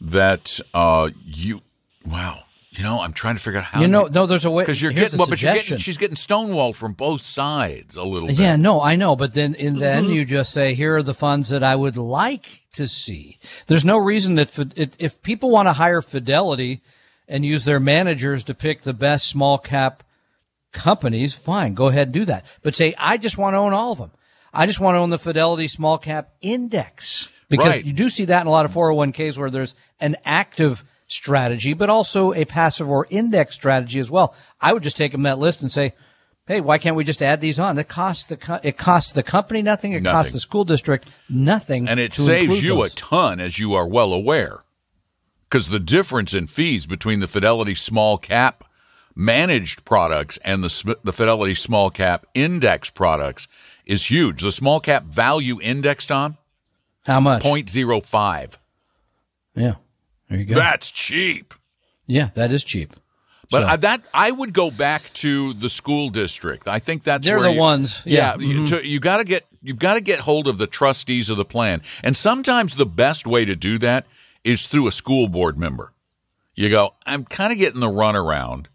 that 0.00 0.60
uh, 0.74 1.10
you, 1.24 1.62
wow, 2.04 2.44
you 2.72 2.82
know, 2.82 3.00
I'm 3.00 3.12
trying 3.12 3.36
to 3.36 3.42
figure 3.42 3.60
out 3.60 3.66
how. 3.66 3.80
You 3.82 3.86
know, 3.86 4.06
no, 4.06 4.24
there's 4.24 4.46
a 4.46 4.50
way 4.50 4.62
because 4.64 4.80
you're 4.80 4.92
getting, 4.92 5.18
well, 5.18 5.28
but 5.28 5.42
you're 5.42 5.52
getting, 5.52 5.76
she's 5.76 5.98
getting 5.98 6.16
stonewalled 6.16 6.74
from 6.74 6.94
both 6.94 7.20
sides 7.20 7.96
a 7.96 8.02
little 8.02 8.28
bit. 8.28 8.38
Yeah, 8.38 8.56
no, 8.56 8.80
I 8.80 8.96
know, 8.96 9.14
but 9.14 9.34
then, 9.34 9.54
and 9.56 9.78
then 9.78 10.04
mm-hmm. 10.04 10.12
you 10.14 10.24
just 10.24 10.54
say, 10.54 10.72
here 10.72 10.96
are 10.96 11.02
the 11.02 11.12
funds 11.12 11.50
that 11.50 11.62
I 11.62 11.76
would 11.76 11.98
like 11.98 12.62
to 12.72 12.88
see. 12.88 13.38
There's 13.66 13.84
no 13.84 13.98
reason 13.98 14.36
that 14.36 14.56
if 14.98 15.20
people 15.20 15.50
want 15.50 15.68
to 15.68 15.74
hire 15.74 16.00
Fidelity 16.00 16.80
and 17.28 17.44
use 17.44 17.66
their 17.66 17.78
managers 17.78 18.42
to 18.44 18.54
pick 18.54 18.82
the 18.82 18.94
best 18.94 19.28
small 19.28 19.58
cap 19.58 20.02
companies, 20.72 21.34
fine, 21.34 21.74
go 21.74 21.88
ahead 21.88 22.08
and 22.08 22.14
do 22.14 22.24
that. 22.24 22.46
But 22.62 22.74
say, 22.74 22.94
I 22.96 23.18
just 23.18 23.36
want 23.36 23.52
to 23.52 23.58
own 23.58 23.74
all 23.74 23.92
of 23.92 23.98
them. 23.98 24.12
I 24.54 24.64
just 24.64 24.80
want 24.80 24.94
to 24.94 25.00
own 25.00 25.10
the 25.10 25.18
Fidelity 25.18 25.68
small 25.68 25.98
cap 25.98 26.30
index 26.40 27.28
because 27.50 27.76
right. 27.76 27.84
you 27.84 27.92
do 27.92 28.08
see 28.08 28.24
that 28.26 28.40
in 28.40 28.46
a 28.46 28.50
lot 28.50 28.64
of 28.64 28.72
401ks 28.72 29.36
where 29.36 29.50
there's 29.50 29.74
an 30.00 30.16
active 30.24 30.82
strategy, 31.12 31.74
but 31.74 31.90
also 31.90 32.32
a 32.32 32.44
passive 32.44 32.90
or 32.90 33.06
index 33.10 33.54
strategy 33.54 34.00
as 34.00 34.10
well. 34.10 34.34
I 34.60 34.72
would 34.72 34.82
just 34.82 34.96
take 34.96 35.12
them 35.12 35.22
that 35.22 35.38
list 35.38 35.62
and 35.62 35.70
say, 35.70 35.94
Hey, 36.46 36.60
why 36.60 36.78
can't 36.78 36.96
we 36.96 37.04
just 37.04 37.22
add 37.22 37.40
these 37.40 37.60
on? 37.60 37.78
It 37.78 37.88
costs 37.88 38.26
the 38.26 38.36
co- 38.36 38.58
it 38.64 38.76
costs 38.76 39.12
the 39.12 39.22
company 39.22 39.62
nothing. 39.62 39.92
It 39.92 40.02
nothing. 40.02 40.16
costs 40.16 40.32
the 40.32 40.40
school 40.40 40.64
district 40.64 41.08
nothing, 41.28 41.88
and 41.88 42.00
it 42.00 42.12
saves 42.12 42.60
you 42.62 42.76
those. 42.76 42.92
a 42.92 42.96
ton, 42.96 43.38
as 43.38 43.60
you 43.60 43.74
are 43.74 43.86
well 43.86 44.12
aware, 44.12 44.64
because 45.48 45.68
the 45.68 45.78
difference 45.78 46.34
in 46.34 46.48
fees 46.48 46.86
between 46.86 47.20
the 47.20 47.28
Fidelity 47.28 47.76
small 47.76 48.18
cap 48.18 48.64
managed 49.14 49.84
products 49.84 50.36
and 50.44 50.64
the 50.64 50.96
the 51.04 51.12
Fidelity 51.12 51.54
small 51.54 51.90
cap 51.90 52.26
index 52.34 52.90
products 52.90 53.46
is 53.86 54.10
huge. 54.10 54.42
The 54.42 54.50
small 54.50 54.80
cap 54.80 55.04
value 55.04 55.60
index, 55.60 56.06
Tom, 56.06 56.38
how 57.06 57.20
much? 57.20 57.42
0.05. 57.42 58.56
Yeah. 59.54 59.74
There 60.32 60.40
you 60.40 60.46
go. 60.46 60.54
That's 60.54 60.90
cheap. 60.90 61.54
Yeah, 62.06 62.30
that 62.34 62.52
is 62.52 62.64
cheap. 62.64 62.96
But 63.50 63.70
so. 63.70 63.76
that 63.76 64.02
I 64.14 64.30
would 64.30 64.54
go 64.54 64.70
back 64.70 65.12
to 65.14 65.52
the 65.52 65.68
school 65.68 66.08
district. 66.08 66.66
I 66.66 66.78
think 66.78 67.02
that's 67.02 67.24
they're 67.24 67.40
the 67.40 67.52
you, 67.52 67.60
ones. 67.60 68.00
Yeah, 68.04 68.36
yeah 68.38 68.46
mm-hmm. 68.46 68.74
you, 68.74 68.80
you 68.80 69.00
got 69.00 69.18
to 69.18 69.24
get 69.24 69.46
you've 69.60 69.78
got 69.78 69.94
to 69.94 70.00
get 70.00 70.20
hold 70.20 70.48
of 70.48 70.56
the 70.56 70.66
trustees 70.66 71.28
of 71.28 71.36
the 71.36 71.44
plan, 71.44 71.82
and 72.02 72.16
sometimes 72.16 72.76
the 72.76 72.86
best 72.86 73.26
way 73.26 73.44
to 73.44 73.54
do 73.54 73.78
that 73.78 74.06
is 74.42 74.66
through 74.66 74.86
a 74.86 74.92
school 74.92 75.28
board 75.28 75.58
member. 75.58 75.92
You 76.54 76.70
go, 76.70 76.94
I'm 77.06 77.24
kind 77.24 77.52
of 77.52 77.58
getting 77.58 77.80
the 77.80 77.88
runaround 77.88 78.66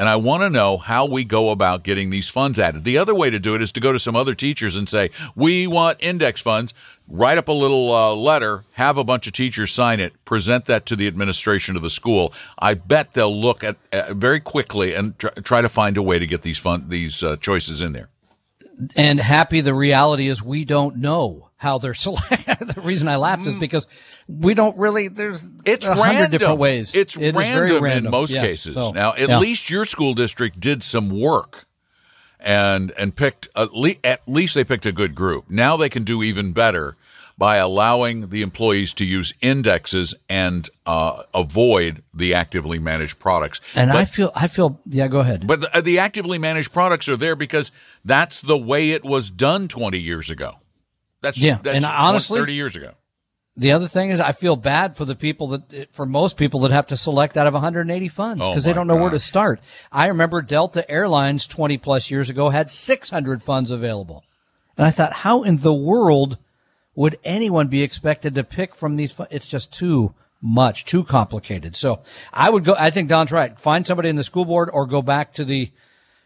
and 0.00 0.08
I 0.08 0.16
want 0.16 0.42
to 0.42 0.48
know 0.48 0.78
how 0.78 1.04
we 1.04 1.24
go 1.24 1.50
about 1.50 1.82
getting 1.82 2.08
these 2.08 2.30
funds 2.30 2.58
added. 2.58 2.84
The 2.84 2.96
other 2.96 3.14
way 3.14 3.28
to 3.28 3.38
do 3.38 3.54
it 3.54 3.60
is 3.60 3.70
to 3.72 3.80
go 3.80 3.92
to 3.92 3.98
some 3.98 4.16
other 4.16 4.34
teachers 4.34 4.74
and 4.74 4.88
say, 4.88 5.10
we 5.36 5.66
want 5.66 5.98
index 6.00 6.40
funds. 6.40 6.72
Write 7.06 7.36
up 7.36 7.48
a 7.48 7.52
little 7.52 7.92
uh, 7.92 8.14
letter, 8.14 8.64
have 8.72 8.96
a 8.96 9.04
bunch 9.04 9.26
of 9.26 9.34
teachers 9.34 9.72
sign 9.72 10.00
it, 10.00 10.14
present 10.24 10.64
that 10.64 10.86
to 10.86 10.96
the 10.96 11.06
administration 11.06 11.76
of 11.76 11.82
the 11.82 11.90
school. 11.90 12.32
I 12.58 12.72
bet 12.72 13.12
they'll 13.12 13.38
look 13.38 13.62
at 13.62 13.76
uh, 13.92 14.14
very 14.14 14.40
quickly 14.40 14.94
and 14.94 15.18
tr- 15.18 15.28
try 15.44 15.60
to 15.60 15.68
find 15.68 15.98
a 15.98 16.02
way 16.02 16.18
to 16.18 16.26
get 16.26 16.40
these 16.40 16.56
fun 16.56 16.86
these 16.88 17.22
uh, 17.22 17.36
choices 17.36 17.82
in 17.82 17.92
there. 17.92 18.08
And 18.96 19.20
happy, 19.20 19.60
the 19.60 19.74
reality 19.74 20.28
is 20.28 20.42
we 20.42 20.64
don't 20.64 20.96
know 20.96 21.50
how 21.56 21.78
they're 21.78 21.94
selected. 21.94 22.68
the 22.68 22.80
reason 22.80 23.08
I 23.08 23.16
laughed 23.16 23.46
is 23.46 23.54
mm. 23.54 23.60
because 23.60 23.86
we 24.28 24.54
don't 24.54 24.76
really. 24.78 25.08
There's 25.08 25.48
it's 25.64 25.86
a 25.86 25.94
hundred 25.94 26.30
different 26.30 26.58
ways. 26.58 26.94
It's 26.94 27.16
it 27.16 27.34
random, 27.34 27.82
random, 27.82 28.06
in 28.06 28.10
most 28.10 28.32
yeah. 28.32 28.42
cases. 28.42 28.74
So, 28.74 28.90
now, 28.90 29.12
at 29.14 29.28
yeah. 29.28 29.38
least 29.38 29.70
your 29.70 29.84
school 29.84 30.14
district 30.14 30.60
did 30.60 30.82
some 30.82 31.10
work, 31.10 31.66
and 32.38 32.92
and 32.96 33.14
picked 33.14 33.48
at, 33.54 33.72
le- 33.72 33.96
at 34.04 34.22
least 34.26 34.54
they 34.54 34.64
picked 34.64 34.86
a 34.86 34.92
good 34.92 35.14
group. 35.14 35.50
Now 35.50 35.76
they 35.76 35.88
can 35.88 36.04
do 36.04 36.22
even 36.22 36.52
better 36.52 36.96
by 37.40 37.56
allowing 37.56 38.28
the 38.28 38.42
employees 38.42 38.92
to 38.92 39.02
use 39.02 39.32
indexes 39.40 40.14
and 40.28 40.68
uh, 40.84 41.22
avoid 41.32 42.02
the 42.12 42.34
actively 42.34 42.78
managed 42.78 43.18
products. 43.18 43.62
And 43.74 43.90
but, 43.90 43.96
I 43.96 44.04
feel, 44.04 44.30
I 44.34 44.46
feel, 44.46 44.78
yeah, 44.84 45.08
go 45.08 45.20
ahead. 45.20 45.46
But 45.46 45.62
the, 45.62 45.80
the 45.80 45.98
actively 46.00 46.36
managed 46.36 46.70
products 46.70 47.08
are 47.08 47.16
there 47.16 47.34
because 47.34 47.72
that's 48.04 48.42
the 48.42 48.58
way 48.58 48.90
it 48.90 49.02
was 49.04 49.30
done 49.30 49.68
20 49.68 49.98
years 49.98 50.28
ago. 50.28 50.56
That's 51.22 51.38
yeah, 51.38 51.58
that's 51.62 51.76
and 51.76 51.86
honestly, 51.86 52.38
30 52.38 52.52
years 52.52 52.76
ago. 52.76 52.92
The 53.56 53.72
other 53.72 53.88
thing 53.88 54.10
is, 54.10 54.20
I 54.20 54.32
feel 54.32 54.56
bad 54.56 54.94
for 54.94 55.06
the 55.06 55.16
people 55.16 55.48
that, 55.48 55.94
for 55.94 56.04
most 56.04 56.36
people 56.36 56.60
that 56.60 56.72
have 56.72 56.88
to 56.88 56.96
select 56.96 57.38
out 57.38 57.46
of 57.46 57.54
180 57.54 58.08
funds 58.08 58.44
because 58.44 58.66
oh 58.66 58.68
they 58.68 58.74
don't 58.74 58.86
know 58.86 58.94
gosh. 58.94 59.00
where 59.00 59.10
to 59.12 59.18
start. 59.18 59.60
I 59.90 60.08
remember 60.08 60.42
Delta 60.42 60.88
Airlines 60.90 61.46
20 61.46 61.78
plus 61.78 62.10
years 62.10 62.28
ago 62.28 62.50
had 62.50 62.70
600 62.70 63.42
funds 63.42 63.70
available. 63.70 64.24
And 64.76 64.86
I 64.86 64.90
thought, 64.90 65.14
how 65.14 65.42
in 65.42 65.56
the 65.56 65.74
world 65.74 66.36
would 67.00 67.18
anyone 67.24 67.68
be 67.68 67.82
expected 67.82 68.34
to 68.34 68.44
pick 68.44 68.74
from 68.74 68.96
these? 68.96 69.18
It's 69.30 69.46
just 69.46 69.72
too 69.72 70.12
much, 70.42 70.84
too 70.84 71.02
complicated. 71.02 71.74
So 71.74 72.00
I 72.30 72.50
would 72.50 72.62
go, 72.62 72.76
I 72.78 72.90
think 72.90 73.08
Don's 73.08 73.32
right. 73.32 73.58
Find 73.58 73.86
somebody 73.86 74.10
in 74.10 74.16
the 74.16 74.22
school 74.22 74.44
board 74.44 74.68
or 74.70 74.84
go 74.84 75.00
back 75.00 75.32
to 75.34 75.44
the, 75.46 75.70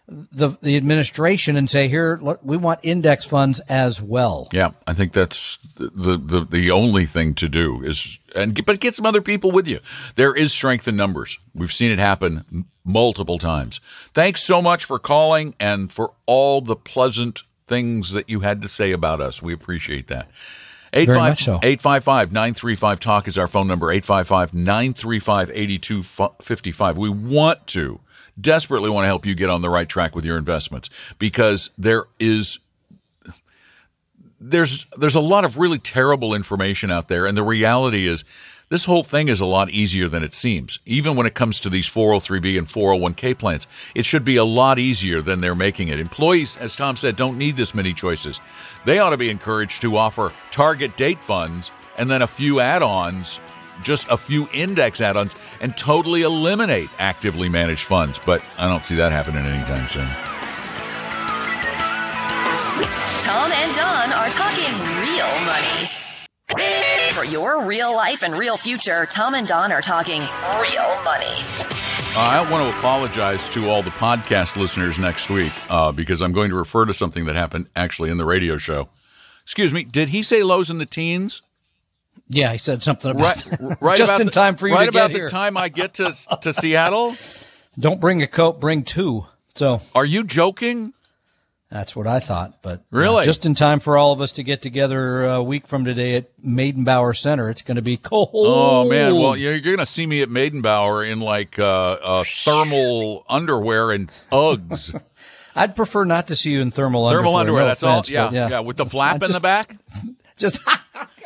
the 0.09 0.59
the 0.61 0.76
administration 0.76 1.57
and 1.57 1.71
say 1.71 1.87
here 1.87 2.21
we 2.43 2.57
want 2.57 2.81
index 2.83 3.25
funds 3.25 3.61
as 3.69 4.02
well. 4.02 4.49
Yeah, 4.52 4.73
I 4.85 4.95
think 4.95 5.12
that's 5.12 5.59
the 5.76 6.19
the 6.19 6.45
the 6.45 6.73
only 6.73 7.07
thing 7.07 7.35
to 7.35 7.49
do 7.49 7.81
is 7.85 8.19
and 8.35 8.66
but 8.66 8.81
get 8.81 8.97
some 8.97 9.07
other 9.07 9.23
people 9.23 9.52
with 9.52 9.69
you. 9.69 9.78
There 10.16 10.35
is 10.35 10.52
strength 10.52 10.88
in 10.88 10.97
numbers. 10.97 11.38
We've 11.54 11.73
seen 11.73 11.93
it 11.93 12.00
happen 12.00 12.66
multiple 12.85 13.38
times. 13.38 13.81
Thanks 14.12 14.43
so 14.43 14.61
much 14.61 14.85
for 14.85 14.99
calling 14.99 15.54
and 15.61 15.93
for 15.93 16.14
all 16.26 16.61
the 16.61 16.76
pleasant 16.76 17.45
things 17.69 18.11
that 18.11 18.28
you 18.28 18.40
had 18.40 18.61
to 18.62 18.69
say 18.69 18.90
about 18.90 19.21
us. 19.21 19.40
We 19.40 19.52
appreciate 19.52 20.09
that. 20.09 20.28
855 21.63 22.33
935 22.33 23.01
Talk 23.01 23.29
is 23.29 23.39
our 23.39 23.49
phone 23.49 23.67
number. 23.67 23.91
855 23.91 24.55
935 24.55 25.51
8255. 25.51 26.99
We 26.99 27.09
want 27.09 27.67
to, 27.69 28.01
desperately 28.41 28.91
want 28.91 29.05
to 29.05 29.09
help 29.09 29.27
you 29.27 29.35
get 29.35 29.51
on 29.51 29.61
the 29.61 29.71
right 29.71 29.89
track 29.89 30.15
with 30.15 30.25
your 30.25 30.39
investments 30.39 30.91
because 31.19 31.71
there 31.79 32.05
is 32.19 32.59
there's 34.41 34.87
there's 34.97 35.15
a 35.15 35.21
lot 35.21 35.45
of 35.45 35.57
really 35.57 35.79
terrible 35.79 36.35
information 36.35 36.91
out 36.91 37.09
there 37.09 37.27
and 37.27 37.37
the 37.37 37.43
reality 37.43 38.07
is 38.07 38.25
this 38.75 38.87
whole 38.87 39.04
thing 39.04 39.28
is 39.28 39.40
a 39.40 39.47
lot 39.47 39.71
easier 39.71 40.09
than 40.09 40.25
it 40.25 40.35
seems. 40.35 40.81
Even 40.85 41.14
when 41.14 41.28
it 41.28 41.35
comes 41.35 41.61
to 41.61 41.71
these 41.71 41.87
403b 41.87 42.59
and 42.59 42.66
401k 42.66 43.38
plans, 43.38 43.69
it 43.95 44.04
should 44.04 44.25
be 44.25 44.35
a 44.35 44.43
lot 44.43 44.81
easier 44.81 45.23
than 45.23 45.40
they're 45.40 45.54
making 45.54 45.87
it. 45.87 46.00
Employees, 46.00 46.57
as 46.57 46.75
Tom 46.75 46.97
said, 46.97 47.14
don't 47.14 47.38
need 47.38 47.57
this 47.57 47.73
many 47.73 47.93
choices. 47.93 48.40
They 48.85 48.99
ought 48.99 49.11
to 49.11 49.16
be 49.16 49.31
encouraged 49.31 49.81
to 49.83 49.97
offer 49.97 50.33
target 50.50 50.97
date 50.97 51.23
funds 51.23 51.71
and 51.99 52.11
then 52.11 52.21
a 52.21 52.26
few 52.26 52.59
add 52.59 52.83
ons, 52.83 53.38
just 53.85 54.09
a 54.11 54.16
few 54.16 54.49
index 54.52 55.00
add 55.00 55.16
ons, 55.16 55.37
and 55.61 55.76
totally 55.76 56.23
eliminate 56.23 56.90
actively 56.99 57.49
managed 57.49 57.85
funds. 57.85 58.21
But 58.26 58.43
I 58.59 58.66
don't 58.66 58.85
see 58.85 58.97
that 58.97 59.12
happening 59.12 59.47
anytime 59.47 59.87
soon. 59.87 60.09
Tom 63.23 63.52
and 63.52 63.76
Don 63.76 64.12
are 64.12 64.31
talking 64.31 64.75
real 64.99 65.31
money. 65.47 66.84
For 67.14 67.25
your 67.25 67.64
real 67.64 67.94
life 67.94 68.23
and 68.23 68.35
real 68.35 68.56
future, 68.56 69.06
Tom 69.06 69.35
and 69.35 69.47
Don 69.47 69.71
are 69.71 69.80
talking 69.80 70.21
real 70.21 70.90
money. 71.04 71.37
Uh, 72.16 72.18
I 72.18 72.47
want 72.50 72.64
to 72.71 72.76
apologize 72.78 73.49
to 73.50 73.68
all 73.68 73.83
the 73.83 73.90
podcast 73.90 74.56
listeners 74.56 74.99
next 74.99 75.30
week 75.30 75.52
uh, 75.71 75.92
because 75.92 76.21
I'm 76.21 76.33
going 76.33 76.50
to 76.50 76.56
refer 76.56 76.85
to 76.87 76.92
something 76.94 77.25
that 77.26 77.37
happened 77.37 77.68
actually 77.76 78.11
in 78.11 78.16
the 78.18 78.25
radio 78.25 78.59
show. 78.59 78.88
Excuse 79.44 79.73
me, 79.73 79.85
did 79.85 80.09
he 80.09 80.23
say 80.23 80.42
lows 80.42 80.71
in 80.71 80.78
the 80.78 80.87
teens? 80.87 81.42
Yeah, 82.28 82.50
he 82.52 82.59
said 82.59 82.83
something 82.83 83.11
about 83.12 83.44
Right, 83.47 83.76
right 83.80 83.99
just 83.99 84.11
about 84.11 84.21
in 84.21 84.26
the- 84.26 84.33
time 84.33 84.56
for 84.56 84.66
you 84.66 84.75
right 84.75 84.85
to 84.85 84.88
about 84.90 85.09
get 85.09 85.12
the 85.14 85.18
here. 85.21 85.28
time 85.28 85.56
I 85.56 85.68
get 85.68 85.94
to 85.94 86.12
to 86.42 86.52
Seattle. 86.52 87.14
Don't 87.78 88.00
bring 88.00 88.23
a 88.23 88.26
coat, 88.26 88.61
bring 88.61 88.83
two. 88.83 89.26
So 89.54 89.80
Are 89.94 90.04
you 90.06 90.25
joking? 90.25 90.92
That's 91.75 91.97
what 91.97 92.07
I 92.07 92.21
thought. 92.21 92.62
But 92.62 92.78
uh, 92.78 92.83
Really? 92.93 93.25
just 93.25 93.45
in 93.45 93.57
time 93.57 93.81
for 93.81 93.99
all 93.99 94.12
of 94.12 94.21
us 94.21 94.31
to 94.33 94.45
get 94.45 94.62
together 94.62 95.25
a 95.25 95.43
week 95.43 95.66
from 95.66 95.85
today 95.85 96.14
at 96.14 96.28
Meydenbauer 96.40 97.16
Center. 97.16 97.50
It's 97.50 97.62
going 97.62 97.75
to 97.75 97.83
be 97.83 97.97
cold. 97.97 98.28
Oh 98.33 98.88
man, 98.88 99.16
well 99.16 99.37
you're, 99.37 99.57
you're 99.57 99.75
gonna 99.75 99.85
see 99.85 100.07
me 100.07 100.23
at 100.23 100.28
Meydenbauer 100.28 101.11
in 101.11 101.19
like 101.19 101.59
uh, 101.59 101.64
uh, 101.64 102.25
thermal 102.45 103.25
underwear 103.28 103.90
and 103.90 104.09
Uggs. 104.31 104.97
I'd 105.57 105.75
prefer 105.75 106.04
not 106.04 106.28
to 106.28 106.37
see 106.37 106.52
you 106.52 106.61
in 106.61 106.71
thermal, 106.71 107.11
thermal 107.11 107.35
underwear. 107.35 107.40
underwear. 107.40 107.62
no 107.64 107.66
that's 107.66 107.83
offense, 107.83 108.16
all. 108.16 108.26
but 108.26 108.35
Yeah, 108.35 108.49
yeah, 108.50 108.61
with 108.61 108.76
the 108.76 108.87
flap 108.87 109.21
I 109.21 109.26
in 109.26 109.33
the 109.33 109.40
back. 109.40 109.76
Just 110.37 110.61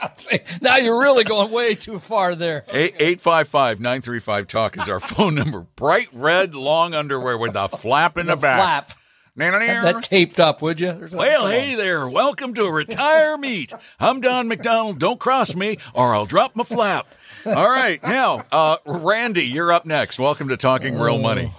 now 0.63 0.77
you're 0.77 0.99
really 0.99 1.25
going 1.25 1.51
way 1.51 1.75
too 1.75 1.99
far 1.99 2.35
there. 2.35 2.65
Eight 2.73 2.95
eight 2.99 3.21
five 3.21 3.49
five 3.49 3.81
nine 3.81 4.01
three 4.01 4.21
five 4.21 4.49
talk 4.49 4.79
is 4.79 4.89
our 4.89 5.01
phone 5.01 5.35
number. 5.35 5.61
Bright 5.77 6.09
red 6.15 6.55
long 6.55 6.95
underwear 6.95 7.37
with 7.37 7.55
a 7.55 7.69
flap 7.69 8.17
in 8.17 8.27
the, 8.27 8.37
back. 8.37 8.59
Flap. 8.89 8.99
Have 9.39 9.85
that 9.85 10.03
taped 10.03 10.41
up, 10.41 10.61
would 10.63 10.81
you? 10.81 11.09
Well, 11.13 11.47
hey 11.47 11.73
on. 11.73 11.79
there. 11.79 12.09
Welcome 12.09 12.55
to 12.55 12.65
a 12.65 12.73
Retire 12.73 13.39
Meet. 13.39 13.73
I'm 14.01 14.21
Don 14.21 14.49
McDonald. 14.49 14.99
Don't 14.99 15.21
cross 15.21 15.55
me 15.55 15.79
or 15.95 16.13
I'll 16.13 16.27
drop 16.27 16.57
my 16.57 16.65
flap. 16.65 17.07
All 17.47 17.71
right. 17.71 18.03
Now, 18.03 18.43
uh, 18.51 18.79
Randy, 18.85 19.45
you're 19.47 19.71
up 19.71 19.87
next. 19.87 20.19
Welcome 20.19 20.49
to 20.49 20.57
Talking 20.57 20.99
Real 20.99 21.19
Money. 21.19 21.53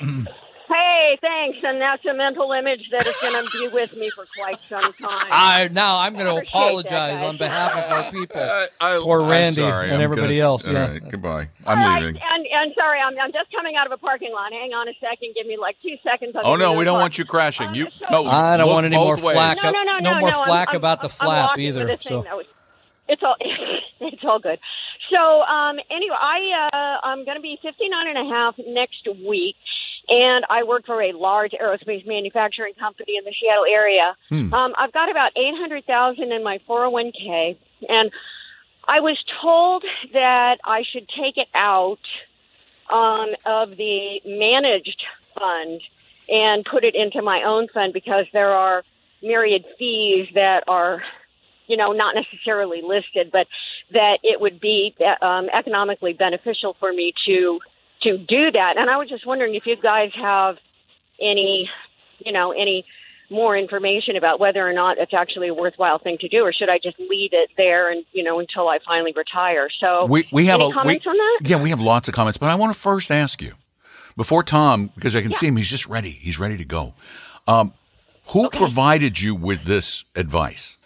Hey, 0.96 1.18
thanks. 1.20 1.58
And 1.62 1.80
that's 1.80 2.04
a 2.06 2.14
mental 2.14 2.52
image 2.52 2.80
that 2.90 3.06
is 3.06 3.14
going 3.20 3.44
to 3.44 3.50
be 3.50 3.68
with 3.68 3.94
me 3.96 4.08
for 4.10 4.24
quite 4.36 4.58
some 4.68 4.80
time. 4.94 5.26
I 5.30 5.68
now 5.72 5.98
I'm 5.98 6.14
going 6.14 6.26
to 6.26 6.32
Appreciate 6.36 6.52
that, 6.52 6.66
apologize 6.66 7.22
on 7.22 7.36
behalf 7.36 7.72
of 7.74 7.92
our 7.92 8.10
people. 8.10 8.40
I, 8.80 9.00
Poor 9.02 9.20
I'm 9.22 9.28
Randy 9.28 9.56
sorry. 9.60 9.86
and 9.86 9.96
I'm 9.96 10.00
everybody 10.00 10.34
gonna- 10.38 10.44
else, 10.46 10.66
All 10.66 10.72
yeah. 10.72 10.90
right. 10.92 11.08
Goodbye. 11.10 11.48
I'm 11.66 11.78
right, 11.78 12.00
leaving. 12.02 12.16
And, 12.22 12.46
and 12.50 12.72
sorry, 12.74 12.98
I'm, 13.00 13.18
I'm 13.18 13.32
just 13.32 13.50
coming 13.52 13.74
out 13.76 13.86
of 13.86 13.92
a 13.92 13.98
parking 13.98 14.32
lot. 14.32 14.52
Hang 14.52 14.72
on 14.72 14.88
a 14.88 14.92
second. 15.00 15.34
Give 15.34 15.46
me 15.46 15.56
like 15.58 15.76
two 15.82 15.96
seconds. 16.02 16.34
I'll 16.36 16.46
Oh 16.52 16.56
no, 16.56 16.78
we 16.78 16.84
don't 16.84 16.94
car. 16.94 17.02
want 17.02 17.18
you 17.18 17.24
crashing. 17.24 17.68
Um, 17.68 17.74
You 17.74 17.88
so- 17.98 18.22
no. 18.22 18.26
I 18.26 18.56
don't 18.56 18.66
look 18.66 18.74
want 18.74 18.86
any 18.86 18.96
more 18.96 19.16
both 19.16 19.24
ways. 19.24 19.34
flack 19.34 19.58
No, 19.62 19.70
no, 19.72 19.82
no, 19.82 19.98
no 19.98 20.14
no, 20.14 20.20
more 20.20 20.30
no. 20.30 20.44
flack 20.44 20.68
I'm, 20.70 20.76
about 20.76 21.00
the 21.02 21.08
I'm, 21.08 21.10
flap 21.10 21.28
I'm 21.28 21.46
walking 21.48 21.64
either, 21.64 21.96
for 21.96 22.02
so. 22.02 22.22
thing. 22.22 22.32
It's, 22.40 22.48
it's 23.08 23.22
all 23.22 23.36
it's 24.00 24.24
all 24.24 24.38
good. 24.38 24.58
So 25.12 25.42
um, 25.42 25.76
anyway, 25.90 26.16
I 26.18 26.68
uh, 26.72 27.06
I'm 27.06 27.24
going 27.24 27.36
to 27.36 27.42
be 27.42 27.58
59 27.62 28.16
and 28.16 28.28
a 28.30 28.34
half 28.34 28.54
next 28.66 29.06
week, 29.28 29.54
and 30.08 30.44
I 30.48 30.62
work 30.62 30.86
for 30.86 31.02
a 31.02 31.12
large 31.12 31.52
aerospace 31.52 32.06
manufacturing 32.06 32.74
company 32.74 33.16
in 33.16 33.24
the 33.24 33.34
Seattle 33.40 33.64
area. 33.64 34.16
Hmm. 34.28 34.54
Um, 34.54 34.74
I've 34.78 34.92
got 34.92 35.10
about 35.10 35.32
800,000 35.36 36.32
in 36.32 36.44
my 36.44 36.58
401k, 36.68 37.56
and 37.88 38.10
I 38.86 39.00
was 39.00 39.18
told 39.42 39.84
that 40.12 40.58
I 40.64 40.84
should 40.90 41.08
take 41.08 41.36
it 41.36 41.48
out 41.54 41.98
um, 42.90 43.30
of 43.44 43.76
the 43.76 44.20
managed 44.24 45.02
fund 45.36 45.80
and 46.28 46.64
put 46.64 46.84
it 46.84 46.94
into 46.94 47.22
my 47.22 47.42
own 47.42 47.68
fund 47.68 47.92
because 47.92 48.26
there 48.32 48.52
are 48.52 48.84
myriad 49.22 49.64
fees 49.78 50.28
that 50.34 50.64
are, 50.68 51.02
you 51.66 51.76
know, 51.76 51.92
not 51.92 52.14
necessarily 52.14 52.80
listed, 52.82 53.30
but 53.32 53.46
that 53.92 54.18
it 54.22 54.40
would 54.40 54.60
be 54.60 54.94
um, 55.20 55.48
economically 55.52 56.12
beneficial 56.12 56.76
for 56.78 56.92
me 56.92 57.12
to 57.26 57.58
to 58.06 58.18
do 58.18 58.50
that. 58.52 58.74
And 58.76 58.88
I 58.88 58.96
was 58.96 59.08
just 59.08 59.26
wondering 59.26 59.54
if 59.54 59.66
you 59.66 59.76
guys 59.76 60.10
have 60.14 60.56
any, 61.20 61.68
you 62.18 62.32
know, 62.32 62.52
any 62.52 62.84
more 63.30 63.56
information 63.56 64.16
about 64.16 64.38
whether 64.38 64.66
or 64.66 64.72
not 64.72 64.98
it's 64.98 65.12
actually 65.12 65.48
a 65.48 65.54
worthwhile 65.54 65.98
thing 65.98 66.16
to 66.20 66.28
do, 66.28 66.42
or 66.44 66.52
should 66.52 66.68
I 66.68 66.78
just 66.82 66.98
leave 66.98 67.30
it 67.32 67.50
there 67.56 67.90
and 67.90 68.04
you 68.12 68.22
know 68.22 68.38
until 68.38 68.68
I 68.68 68.78
finally 68.86 69.12
retire? 69.16 69.68
So 69.80 70.06
We 70.06 70.28
we 70.30 70.46
have 70.46 70.60
a 70.60 70.70
comments 70.70 71.04
we, 71.04 71.10
on 71.10 71.16
that? 71.16 71.48
Yeah, 71.50 71.60
we 71.60 71.70
have 71.70 71.80
lots 71.80 72.06
of 72.08 72.14
comments, 72.14 72.38
but 72.38 72.50
I 72.50 72.54
want 72.54 72.72
to 72.72 72.80
first 72.80 73.10
ask 73.10 73.42
you 73.42 73.54
before 74.16 74.42
Tom 74.44 74.90
because 74.94 75.16
I 75.16 75.22
can 75.22 75.32
Yeah. 75.32 75.38
see 75.38 75.48
him. 75.48 75.56
He's 75.56 75.70
just 75.70 75.86
ready. 75.86 76.10
He's 76.10 76.38
ready 76.38 76.56
to 76.56 76.64
go. 76.64 76.94
Um, 77.48 77.74
who 78.28 78.48
provided 78.50 79.20
you 79.20 79.34
with 79.34 79.64
this 79.64 80.04
advice? 80.14 80.76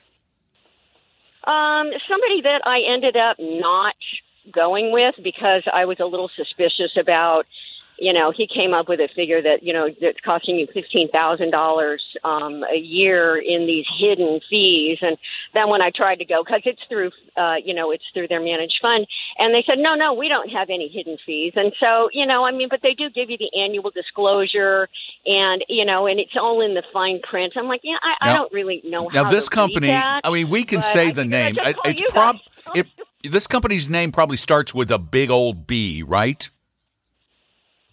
Um, 1.45 1.91
somebody 2.09 2.43
that 2.43 2.61
I 2.65 2.81
ended 2.87 3.17
up 3.17 3.37
not 3.39 3.95
going 4.53 4.93
with 4.93 5.15
because 5.23 5.63
I 5.73 5.85
was 5.85 5.99
a 6.01 6.07
little 6.07 6.31
suspicious 6.35 6.97
about, 6.97 7.47
you 8.01 8.15
know, 8.15 8.33
he 8.35 8.47
came 8.47 8.73
up 8.73 8.89
with 8.89 8.99
a 8.99 9.09
figure 9.15 9.43
that, 9.43 9.63
you 9.63 9.75
know, 9.75 9.89
that's 10.01 10.19
costing 10.21 10.57
you 10.57 10.67
$15,000 10.69 11.99
um, 12.25 12.65
a 12.65 12.79
year 12.79 13.37
in 13.37 13.67
these 13.67 13.85
hidden 13.99 14.41
fees. 14.49 14.99
And 15.03 15.19
then 15.53 15.69
when 15.69 15.83
I 15.83 15.91
tried 15.95 16.17
to 16.17 16.25
go, 16.25 16.43
because 16.43 16.63
it's 16.65 16.81
through, 16.89 17.11
uh, 17.37 17.57
you 17.63 17.75
know, 17.75 17.91
it's 17.91 18.05
through 18.15 18.29
their 18.29 18.41
managed 18.41 18.79
fund, 18.81 19.07
and 19.37 19.55
they 19.55 19.63
said, 19.67 19.79
no, 19.79 19.95
no, 19.97 20.15
we 20.15 20.29
don't 20.29 20.49
have 20.49 20.71
any 20.71 20.89
hidden 20.89 21.19
fees. 21.27 21.53
And 21.57 21.75
so, 21.79 22.09
you 22.15 22.25
know, 22.25 22.47
I 22.47 22.53
mean, 22.53 22.69
but 22.71 22.81
they 22.83 22.95
do 22.95 23.11
give 23.11 23.29
you 23.29 23.37
the 23.37 23.51
annual 23.61 23.91
disclosure 23.91 24.89
and, 25.27 25.63
you 25.69 25.85
know, 25.85 26.07
and 26.07 26.19
it's 26.19 26.37
all 26.37 26.63
in 26.63 26.73
the 26.73 26.83
fine 26.95 27.21
print. 27.21 27.53
I'm 27.55 27.69
like, 27.69 27.83
yeah, 27.85 27.97
I, 28.01 28.31
I 28.31 28.37
don't 28.37 28.53
really 28.53 28.81
know 28.83 29.11
Now, 29.13 29.25
how 29.25 29.31
this 29.31 29.45
to 29.45 29.51
company, 29.51 29.89
that, 29.89 30.23
I 30.25 30.31
mean, 30.31 30.49
we 30.49 30.65
can 30.65 30.83
say 30.83 31.09
I 31.09 31.13
the 31.13 31.27
name. 31.27 31.57
call 31.57 31.75
It's 31.85 32.13
prob. 32.13 32.37
It, 32.75 32.87
this 33.23 33.47
company's 33.47 33.89
name 33.89 34.13
probably 34.13 34.37
starts 34.37 34.73
with 34.75 34.91
a 34.91 34.99
big 34.99 35.31
old 35.31 35.67
B, 35.67 36.03
right? 36.03 36.49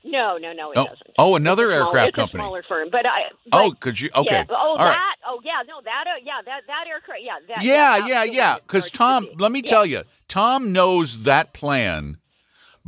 No, 0.04 0.38
no, 0.38 0.54
no, 0.54 0.72
it 0.72 0.78
Oh, 0.78 0.84
doesn't. 0.86 1.02
oh, 1.20 1.36
another 1.36 1.66
It's 1.66 1.74
small- 1.74 1.88
aircraft 1.88 2.08
it's 2.10 2.16
company. 2.16 2.42
A 2.42 2.46
smaller 2.46 2.64
firm, 2.64 2.88
but 2.90 3.06
I. 3.06 3.24
Oh, 3.52 3.74
could 3.78 4.00
you? 4.00 4.10
Okay. 4.16 4.36
Yeah, 4.36 4.46
oh, 4.50 4.56
All 4.56 4.78
that. 4.78 4.96
right. 4.96 5.16
Oh, 5.28 5.42
yeah. 5.44 5.62
No, 5.68 5.82
that. 5.84 6.06
Uh, 6.08 6.12
yeah, 6.24 6.42
that 6.46 6.62
that 6.68 6.86
aircraft. 6.88 7.22
Yeah, 7.24 7.34
that. 7.50 7.62
Yeah, 7.64 8.08
yeah, 8.08 8.24
yeah. 8.24 8.56
Because 8.56 8.90
Tom, 8.90 9.28
let 9.38 9.52
me 9.52 9.62
Yeah. 9.66 9.70
tell 9.70 9.86
you, 9.86 10.04
Tom 10.30 10.72
knows 10.72 11.24
that 11.24 11.52
plan 11.54 12.18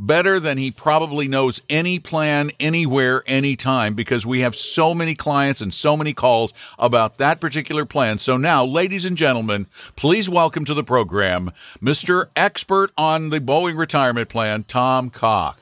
better 0.00 0.40
than 0.40 0.58
he 0.58 0.70
probably 0.70 1.28
knows 1.28 1.60
any 1.68 1.98
plan 1.98 2.50
anywhere, 2.58 3.22
anytime, 3.26 3.94
because 3.94 4.24
we 4.24 4.40
have 4.40 4.56
so 4.56 4.94
many 4.94 5.14
clients 5.14 5.60
and 5.60 5.72
so 5.72 5.96
many 5.96 6.14
calls 6.14 6.52
about 6.78 7.18
that 7.18 7.40
particular 7.40 7.84
plan. 7.84 8.18
So 8.18 8.36
now, 8.36 8.64
ladies 8.64 9.04
and 9.04 9.16
gentlemen, 9.16 9.66
please 9.94 10.28
welcome 10.28 10.64
to 10.64 10.74
the 10.74 10.82
program 10.82 11.52
Mr. 11.80 12.28
Expert 12.34 12.90
on 12.96 13.30
the 13.30 13.40
Boeing 13.40 13.78
retirement 13.78 14.28
plan, 14.28 14.64
Tom 14.64 15.10
Cock. 15.10 15.60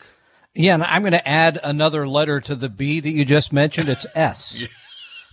Yeah, 0.54 0.74
and 0.74 0.82
I'm 0.84 1.02
going 1.02 1.12
to 1.12 1.28
add 1.28 1.58
another 1.62 2.06
letter 2.06 2.40
to 2.40 2.56
the 2.56 2.68
B 2.68 3.00
that 3.00 3.10
you 3.10 3.24
just 3.24 3.52
mentioned. 3.52 3.88
It's 3.88 4.06
S. 4.14 4.64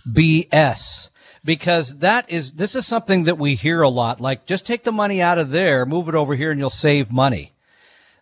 BS. 0.06 1.10
Because 1.44 1.98
that 1.98 2.28
is, 2.28 2.52
this 2.54 2.74
is 2.74 2.86
something 2.86 3.24
that 3.24 3.38
we 3.38 3.54
hear 3.54 3.80
a 3.82 3.88
lot. 3.88 4.20
Like, 4.20 4.46
just 4.46 4.66
take 4.66 4.82
the 4.82 4.90
money 4.90 5.22
out 5.22 5.38
of 5.38 5.50
there, 5.50 5.86
move 5.86 6.08
it 6.08 6.16
over 6.16 6.34
here, 6.34 6.50
and 6.50 6.58
you'll 6.58 6.70
save 6.70 7.12
money. 7.12 7.52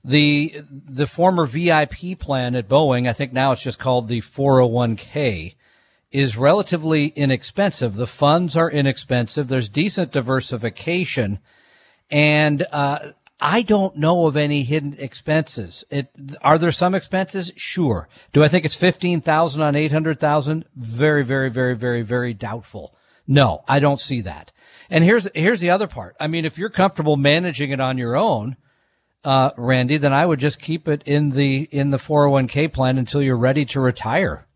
The, 0.04 0.60
the 0.70 1.06
former 1.06 1.46
VIP 1.46 2.18
plan 2.18 2.54
at 2.54 2.68
Boeing, 2.68 3.08
I 3.08 3.14
think 3.14 3.32
now 3.32 3.52
it's 3.52 3.62
just 3.62 3.78
called 3.78 4.08
the 4.08 4.20
401k, 4.20 5.54
is 6.12 6.36
relatively 6.36 7.06
inexpensive. 7.08 7.94
The 7.94 8.06
funds 8.06 8.56
are 8.56 8.70
inexpensive. 8.70 9.48
There's 9.48 9.68
decent 9.68 10.12
diversification. 10.12 11.38
And, 12.10 12.66
uh, 12.70 12.98
I 13.40 13.62
don't 13.62 13.96
know 13.96 14.26
of 14.26 14.36
any 14.36 14.62
hidden 14.62 14.94
expenses. 14.98 15.84
It, 15.90 16.08
are 16.40 16.56
there 16.56 16.72
some 16.72 16.94
expenses? 16.94 17.52
Sure. 17.56 18.08
Do 18.32 18.42
I 18.42 18.48
think 18.48 18.64
it's 18.64 18.74
15,000 18.74 19.60
on 19.60 19.76
800,000? 19.76 20.64
Very, 20.76 21.24
very, 21.24 21.50
very, 21.50 21.74
very, 21.74 22.02
very 22.02 22.32
doubtful. 22.32 22.94
No, 23.26 23.62
I 23.68 23.80
don't 23.80 24.00
see 24.00 24.20
that. 24.22 24.52
And 24.88 25.02
here's, 25.02 25.28
here's 25.34 25.60
the 25.60 25.70
other 25.70 25.86
part. 25.86 26.16
I 26.20 26.26
mean, 26.26 26.44
if 26.44 26.56
you're 26.56 26.70
comfortable 26.70 27.16
managing 27.16 27.70
it 27.70 27.80
on 27.80 27.98
your 27.98 28.16
own, 28.16 28.56
uh, 29.24 29.50
Randy, 29.56 29.96
then 29.96 30.12
I 30.12 30.26
would 30.26 30.40
just 30.40 30.60
keep 30.60 30.88
it 30.88 31.02
in 31.06 31.30
the, 31.30 31.68
in 31.70 31.90
the 31.90 31.96
401k 31.98 32.72
plan 32.72 32.98
until 32.98 33.22
you're 33.22 33.37
ready 33.37 33.64
to 33.66 33.80
retire. 33.80 34.46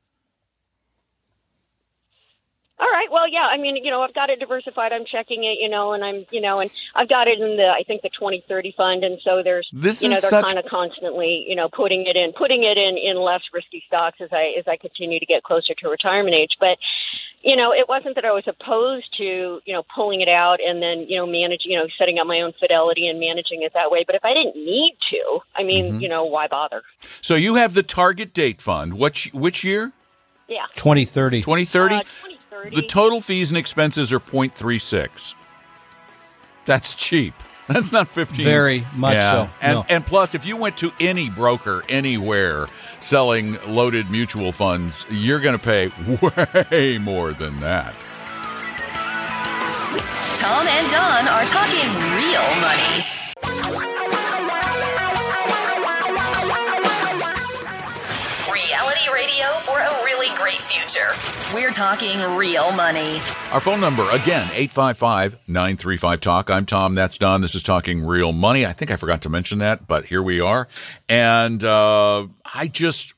All 2.81 2.87
right. 2.87 3.09
Well, 3.11 3.29
yeah. 3.29 3.49
I 3.51 3.57
mean, 3.59 3.75
you 3.85 3.91
know, 3.91 4.03
I've 4.03 4.15
got 4.15 4.31
it 4.31 4.39
diversified. 4.39 4.93
I'm 4.93 5.05
checking 5.05 5.43
it, 5.43 5.59
you 5.61 5.69
know, 5.69 5.95
and 5.95 6.05
I'm, 6.05 6.25
you 6.31 6.41
know, 6.41 6.61
and 6.61 6.71
I've 6.95 7.09
got 7.09 7.27
it 7.27 7.41
in 7.41 7.57
the, 7.57 7.67
I 7.67 7.83
think 7.85 8.03
the 8.03 8.09
2030 8.11 8.73
fund, 8.77 9.03
and 9.03 9.19
so 9.25 9.43
there's, 9.43 9.69
This 9.73 10.01
you 10.01 10.11
know, 10.11 10.15
is 10.17 10.23
they're 10.23 10.31
such- 10.31 10.45
kind 10.45 10.59
of 10.61 10.65
constantly, 10.67 11.45
you 11.49 11.57
know, 11.57 11.69
putting 11.69 12.07
it 12.07 12.15
in, 12.15 12.33
putting 12.39 12.63
it 12.63 12.79
in 12.79 12.97
in 12.97 13.21
less 13.21 13.41
risky 13.53 13.83
stocks 13.89 14.19
as 14.21 14.29
I 14.33 14.55
as 14.57 14.69
I 14.69 14.77
continue 14.77 15.19
to 15.19 15.27
get 15.27 15.43
closer 15.43 15.75
to 15.75 15.89
retirement 15.89 16.37
age. 16.37 16.53
But, 16.61 16.79
you 17.43 17.55
know, 17.57 17.73
it 17.73 17.89
wasn't 17.89 18.15
that 18.17 18.25
I 18.25 18.33
was 18.33 18.45
opposed 18.47 19.17
to, 19.19 19.61
you 19.65 19.73
know, 19.73 19.85
pulling 19.95 20.21
it 20.21 20.29
out 20.29 20.59
and 20.61 20.83
then, 20.83 21.07
you 21.09 21.17
know, 21.17 21.27
managing, 21.27 21.71
you 21.73 21.79
know, 21.79 21.87
setting 21.99 22.19
up 22.19 22.27
my 22.27 22.41
own 22.41 22.53
fidelity 22.59 23.07
and 23.07 23.21
managing 23.21 23.63
it 23.63 23.73
that 23.75 23.91
way. 23.91 24.03
But 24.05 24.17
if 24.17 24.25
I 24.25 24.35
didn't 24.35 24.57
need 24.57 24.97
to, 25.11 25.41
I 25.55 25.63
mean, 25.63 25.87
Mm-hmm. 25.93 26.01
you 26.01 26.09
know, 26.09 26.25
why 26.25 26.49
bother? 26.49 26.83
So 27.21 27.35
you 27.37 27.55
have 27.55 27.75
the 27.75 27.83
target 27.85 28.35
date 28.35 28.61
fund. 28.61 28.95
Which, 28.99 29.31
which 29.33 29.63
year? 29.63 29.93
Yeah. 30.49 30.67
2030. 30.75 31.43
2030? 31.43 31.95
Uh, 31.95 32.01
2030. 32.01 32.77
The 32.77 32.83
total 32.83 33.21
fees 33.21 33.51
and 33.51 33.57
expenses 33.57 34.13
are 34.13 34.19
0.36. 34.21 35.35
That's 36.67 36.95
cheap. 36.95 37.35
That's 37.75 37.93
not 37.93 38.09
15. 38.09 38.45
Very 38.45 38.87
much 38.97 39.15
yeah. 39.15 39.31
so. 39.31 39.51
And 39.61 39.75
No. 39.75 39.87
and 39.89 40.07
plus 40.07 40.35
if 40.35 40.47
you 40.47 40.57
went 40.57 40.79
to 40.79 40.91
any 40.99 41.29
broker 41.29 41.85
anywhere 41.89 42.67
selling 43.01 43.59
loaded 43.67 44.11
mutual 44.11 44.53
funds, 44.53 45.05
you're 45.11 45.41
going 45.41 45.59
to 45.59 45.63
pay 45.65 45.91
way 46.73 46.99
more 46.99 47.33
than 47.33 47.61
that. 47.61 47.95
Tom 50.39 50.67
and 50.67 50.91
Don 50.91 51.29
are 51.29 51.45
talking 51.45 51.89
real 52.17 52.47
money. 52.61 53.18
Future. 60.61 61.11
We're 61.55 61.71
talking 61.71 62.21
real 62.37 62.73
money. 62.73 63.19
Our 63.51 63.61
phone 63.61 63.81
number, 63.81 64.03
again, 64.11 64.49
855 64.53 65.39
935 65.47 66.21
Talk. 66.21 66.51
I'm 66.51 66.67
Tom. 66.67 66.95
That's 66.95 67.19
Don. 67.19 67.41
This 67.41 67.55
is 67.55 67.63
Talking 67.63 68.05
Real 68.05 68.33
Money. 68.33 68.67
I 68.67 68.73
think 68.73 68.91
I 68.91 68.97
forgot 68.97 69.23
to 69.23 69.29
mention 69.29 69.59
that, 69.59 69.87
but 69.87 70.07
here 70.07 70.23
we 70.23 70.41
are. 70.41 70.69
And 71.09 71.65
uh, 71.65 72.27
I 72.55 72.67
just, 72.67 73.15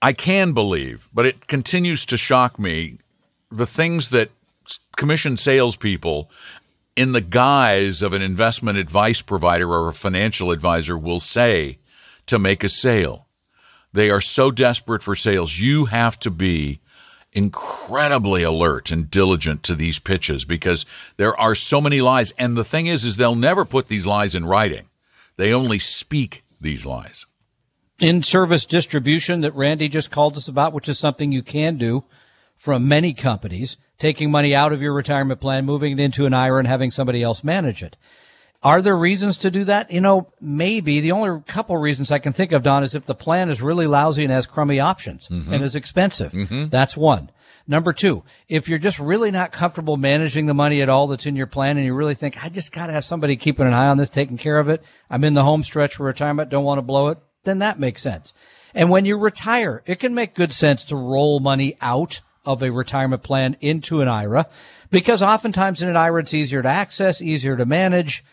I 0.00 0.12
can 0.12 0.52
believe, 0.52 1.08
but 1.12 1.26
it 1.26 1.46
continues 1.46 2.04
to 2.06 2.16
shock 2.16 2.58
me 2.58 2.98
the 3.50 3.66
things 3.66 4.08
that 4.10 4.30
commission 4.96 5.36
salespeople, 5.36 6.30
in 6.94 7.12
the 7.12 7.20
guise 7.20 8.02
of 8.02 8.12
an 8.12 8.22
investment 8.22 8.78
advice 8.78 9.22
provider 9.22 9.68
or 9.70 9.88
a 9.88 9.94
financial 9.94 10.50
advisor, 10.50 10.96
will 10.96 11.20
say 11.20 11.78
to 12.26 12.38
make 12.38 12.62
a 12.62 12.68
sale. 12.68 13.26
They 13.92 14.10
are 14.10 14.20
so 14.20 14.50
desperate 14.50 15.02
for 15.02 15.14
sales. 15.14 15.58
You 15.58 15.86
have 15.86 16.18
to 16.20 16.30
be 16.30 16.80
incredibly 17.32 18.42
alert 18.42 18.90
and 18.90 19.10
diligent 19.10 19.62
to 19.64 19.74
these 19.74 19.98
pitches 19.98 20.44
because 20.44 20.84
there 21.16 21.38
are 21.38 21.54
so 21.54 21.80
many 21.80 22.00
lies. 22.00 22.32
And 22.38 22.56
the 22.56 22.64
thing 22.64 22.86
is, 22.86 23.04
is 23.04 23.16
they'll 23.16 23.34
never 23.34 23.64
put 23.64 23.88
these 23.88 24.06
lies 24.06 24.34
in 24.34 24.44
writing. 24.44 24.88
They 25.36 25.52
only 25.52 25.78
speak 25.78 26.44
these 26.60 26.84
lies. 26.86 27.26
In 27.98 28.22
service 28.22 28.66
distribution 28.66 29.42
that 29.42 29.54
Randy 29.54 29.88
just 29.88 30.10
called 30.10 30.36
us 30.36 30.48
about, 30.48 30.72
which 30.72 30.88
is 30.88 30.98
something 30.98 31.32
you 31.32 31.42
can 31.42 31.78
do 31.78 32.04
from 32.56 32.88
many 32.88 33.12
companies, 33.12 33.76
taking 33.98 34.30
money 34.30 34.54
out 34.54 34.72
of 34.72 34.82
your 34.82 34.92
retirement 34.92 35.40
plan, 35.40 35.64
moving 35.64 35.92
it 35.92 36.00
into 36.00 36.26
an 36.26 36.34
IRA 36.34 36.58
and 36.58 36.68
having 36.68 36.90
somebody 36.90 37.22
else 37.22 37.44
manage 37.44 37.82
it. 37.82 37.96
Are 38.64 38.80
there 38.80 38.96
reasons 38.96 39.36
to 39.38 39.50
do 39.50 39.64
that? 39.64 39.90
You 39.90 40.00
know, 40.00 40.28
maybe 40.40 41.00
the 41.00 41.12
only 41.12 41.42
couple 41.46 41.76
reasons 41.76 42.12
I 42.12 42.20
can 42.20 42.32
think 42.32 42.52
of, 42.52 42.62
Don, 42.62 42.84
is 42.84 42.94
if 42.94 43.06
the 43.06 43.14
plan 43.14 43.50
is 43.50 43.60
really 43.60 43.86
lousy 43.88 44.22
and 44.22 44.30
has 44.32 44.46
crummy 44.46 44.78
options 44.78 45.26
Mm-hmm. 45.28 45.52
and 45.52 45.64
is 45.64 45.74
expensive. 45.74 46.32
That's 46.70 46.96
one. 46.96 47.30
Number 47.66 47.92
two, 47.92 48.24
if 48.48 48.68
you're 48.68 48.78
just 48.78 48.98
really 48.98 49.30
not 49.30 49.52
comfortable 49.52 49.96
managing 49.96 50.46
the 50.46 50.54
money 50.54 50.82
at 50.82 50.88
all 50.88 51.06
that's 51.06 51.26
in 51.26 51.36
your 51.36 51.46
plan 51.46 51.76
and 51.76 51.86
you 51.86 51.94
really 51.94 52.14
think, 52.14 52.44
I 52.44 52.48
just 52.48 52.72
got 52.72 52.86
to 52.88 52.92
have 52.92 53.04
somebody 53.04 53.36
keeping 53.36 53.66
an 53.66 53.74
eye 53.74 53.86
on 53.88 53.96
this, 53.98 54.10
taking 54.10 54.36
care 54.38 54.58
of 54.58 54.68
it. 54.68 54.82
I'm 55.08 55.22
in 55.24 55.34
the 55.34 55.44
home 55.44 55.62
stretch 55.62 55.94
for 55.96 56.04
retirement, 56.04 56.50
don't 56.50 56.64
want 56.64 56.78
to 56.78 56.82
blow 56.82 57.08
it. 57.08 57.18
Then 57.44 57.60
that 57.60 57.78
makes 57.78 58.02
sense. 58.02 58.32
And 58.74 58.90
when 58.90 59.04
you 59.04 59.16
retire, 59.18 59.82
it 59.86 60.00
can 60.00 60.14
make 60.14 60.34
good 60.34 60.52
sense 60.52 60.82
to 60.84 60.96
roll 60.96 61.38
money 61.40 61.76
out 61.80 62.20
of 62.44 62.62
a 62.62 62.70
retirement 62.70 63.22
plan 63.22 63.56
into 63.60 64.00
an 64.00 64.08
IRA 64.08 64.46
because 64.90 65.22
oftentimes 65.22 65.82
in 65.82 65.88
an 65.88 65.96
IRA, 65.96 66.22
it's 66.22 66.34
easier 66.34 66.62
to 66.62 66.68
access, 66.68 67.22
easier 67.22 67.56
to 67.56 67.64
manage 67.66 68.24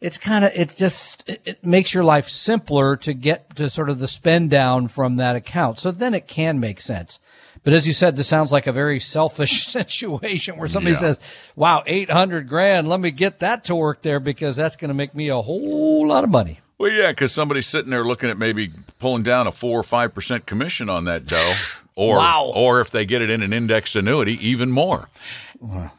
it's 0.00 0.18
kind 0.18 0.44
of 0.44 0.52
it 0.54 0.74
just 0.76 1.28
it, 1.28 1.40
it 1.44 1.64
makes 1.64 1.92
your 1.94 2.04
life 2.04 2.28
simpler 2.28 2.96
to 2.96 3.12
get 3.12 3.54
to 3.56 3.68
sort 3.68 3.88
of 3.90 3.98
the 3.98 4.08
spend 4.08 4.50
down 4.50 4.88
from 4.88 5.16
that 5.16 5.36
account 5.36 5.78
so 5.78 5.90
then 5.90 6.14
it 6.14 6.26
can 6.26 6.58
make 6.60 6.80
sense 6.80 7.20
but 7.64 7.72
as 7.74 7.86
you 7.86 7.92
said 7.92 8.16
this 8.16 8.26
sounds 8.28 8.50
like 8.52 8.66
a 8.66 8.72
very 8.72 8.98
selfish 9.00 9.66
situation 9.66 10.56
where 10.56 10.68
somebody 10.68 10.92
Yeah. 10.94 11.00
says 11.00 11.18
wow 11.56 11.82
800 11.86 12.48
grand 12.48 12.88
let 12.88 13.00
me 13.00 13.10
get 13.10 13.40
that 13.40 13.64
to 13.64 13.74
work 13.74 14.02
there 14.02 14.20
because 14.20 14.56
that's 14.56 14.76
going 14.76 14.88
to 14.88 14.94
make 14.94 15.14
me 15.14 15.28
a 15.28 15.40
whole 15.40 16.06
lot 16.06 16.24
of 16.24 16.30
money 16.30 16.60
Well, 16.78 16.90
yeah, 16.90 17.10
because 17.12 17.32
somebody's 17.32 17.66
sitting 17.66 17.90
there 17.90 18.04
looking 18.04 18.30
at 18.30 18.38
maybe 18.38 18.70
pulling 18.98 19.22
down 19.22 19.46
a 19.46 19.52
four 19.52 19.78
or 19.78 19.82
five 19.82 20.14
percent 20.14 20.46
commission 20.46 20.88
on 20.88 21.04
that 21.04 21.26
dough, 21.26 21.52
or 21.94 22.16
Wow. 22.16 22.52
or 22.54 22.80
if 22.80 22.90
they 22.90 23.04
get 23.04 23.20
it 23.20 23.28
in 23.28 23.42
an 23.42 23.52
indexed 23.52 23.94
annuity, 23.96 24.38
even 24.46 24.70
more. 24.70 25.10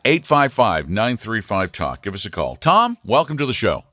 855-935 0.06 1.72
talk. 1.72 2.02
Give 2.02 2.16
us 2.16 2.26
a 2.26 2.32
call. 2.32 2.56
Tom, 2.56 2.98
welcome 3.06 3.38
to 3.38 3.46
the 3.46 3.54
show. 3.54 3.84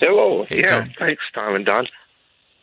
Hello. 0.00 0.46
Hey, 0.48 0.60
yeah, 0.60 0.66
Tom. 0.66 0.90
thanks, 0.98 1.22
Tom 1.34 1.54
and 1.54 1.64
Don. 1.64 1.86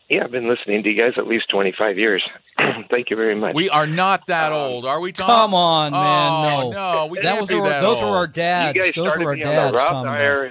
Yeah, 0.09 0.23
I've 0.23 0.31
been 0.31 0.47
listening 0.49 0.83
to 0.83 0.89
you 0.89 0.97
guys 1.01 1.13
at 1.17 1.27
least 1.27 1.49
25 1.49 1.97
years. 1.97 2.23
Thank 2.89 3.09
you 3.09 3.17
very 3.17 3.35
much. 3.35 3.55
We 3.55 3.69
are 3.69 3.85
not 3.85 4.27
that 4.27 4.53
old, 4.53 4.85
are 4.85 5.01
we, 5.01 5.11
Tom? 5.11 5.27
come 5.27 5.53
on 5.53 5.91
man 5.91 5.99
Oh, 6.01 6.71
no 6.71 6.71
no, 6.71 7.05
we 7.07 7.17
that 7.17 7.23
can't 7.23 7.41
was 7.41 7.49
be 7.49 7.55
our, 7.55 7.63
that 7.63 7.81
those 7.81 8.01
old. 8.01 8.11
were 8.11 8.17
our 8.17 8.25
you 8.25 8.31
dads 8.31 8.77
guys 8.79 8.93
those 8.93 9.17
were 9.17 9.25
our 9.27 9.35
me 9.35 9.41
dads 9.43 9.77
Tom 9.83 10.07
and 10.07 10.09
I. 10.15 10.19
IRA. 10.19 10.49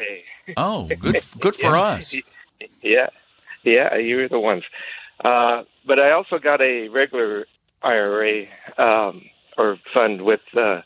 Oh, 0.56 0.86
good, 0.86 1.20
good 1.40 1.56
for 1.60 1.74
Yeah. 1.74 1.80
us. 1.80 2.14
Yeah, 2.82 3.08
yeah, 3.64 3.96
you 3.96 4.16
were 4.18 4.28
the 4.28 4.38
ones. 4.38 4.62
Uh, 5.24 5.62
but 5.86 5.98
I 5.98 6.12
also 6.12 6.38
got 6.38 6.60
a 6.60 6.88
regular 6.88 7.46
IRA 7.82 8.44
um, 8.78 9.22
or 9.58 9.78
fund 9.92 10.22
with 10.22 10.40
uh, 10.56 10.82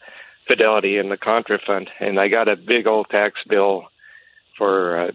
Fidelity 0.48 0.96
and 0.96 1.10
the 1.10 1.18
Contrafund, 1.18 1.88
and 1.98 2.18
I 2.18 2.28
got 2.28 2.48
a 2.48 2.56
big 2.56 2.86
old 2.86 3.08
tax 3.10 3.34
bill 3.48 3.84
for 4.56 5.08
uh, 5.08 5.10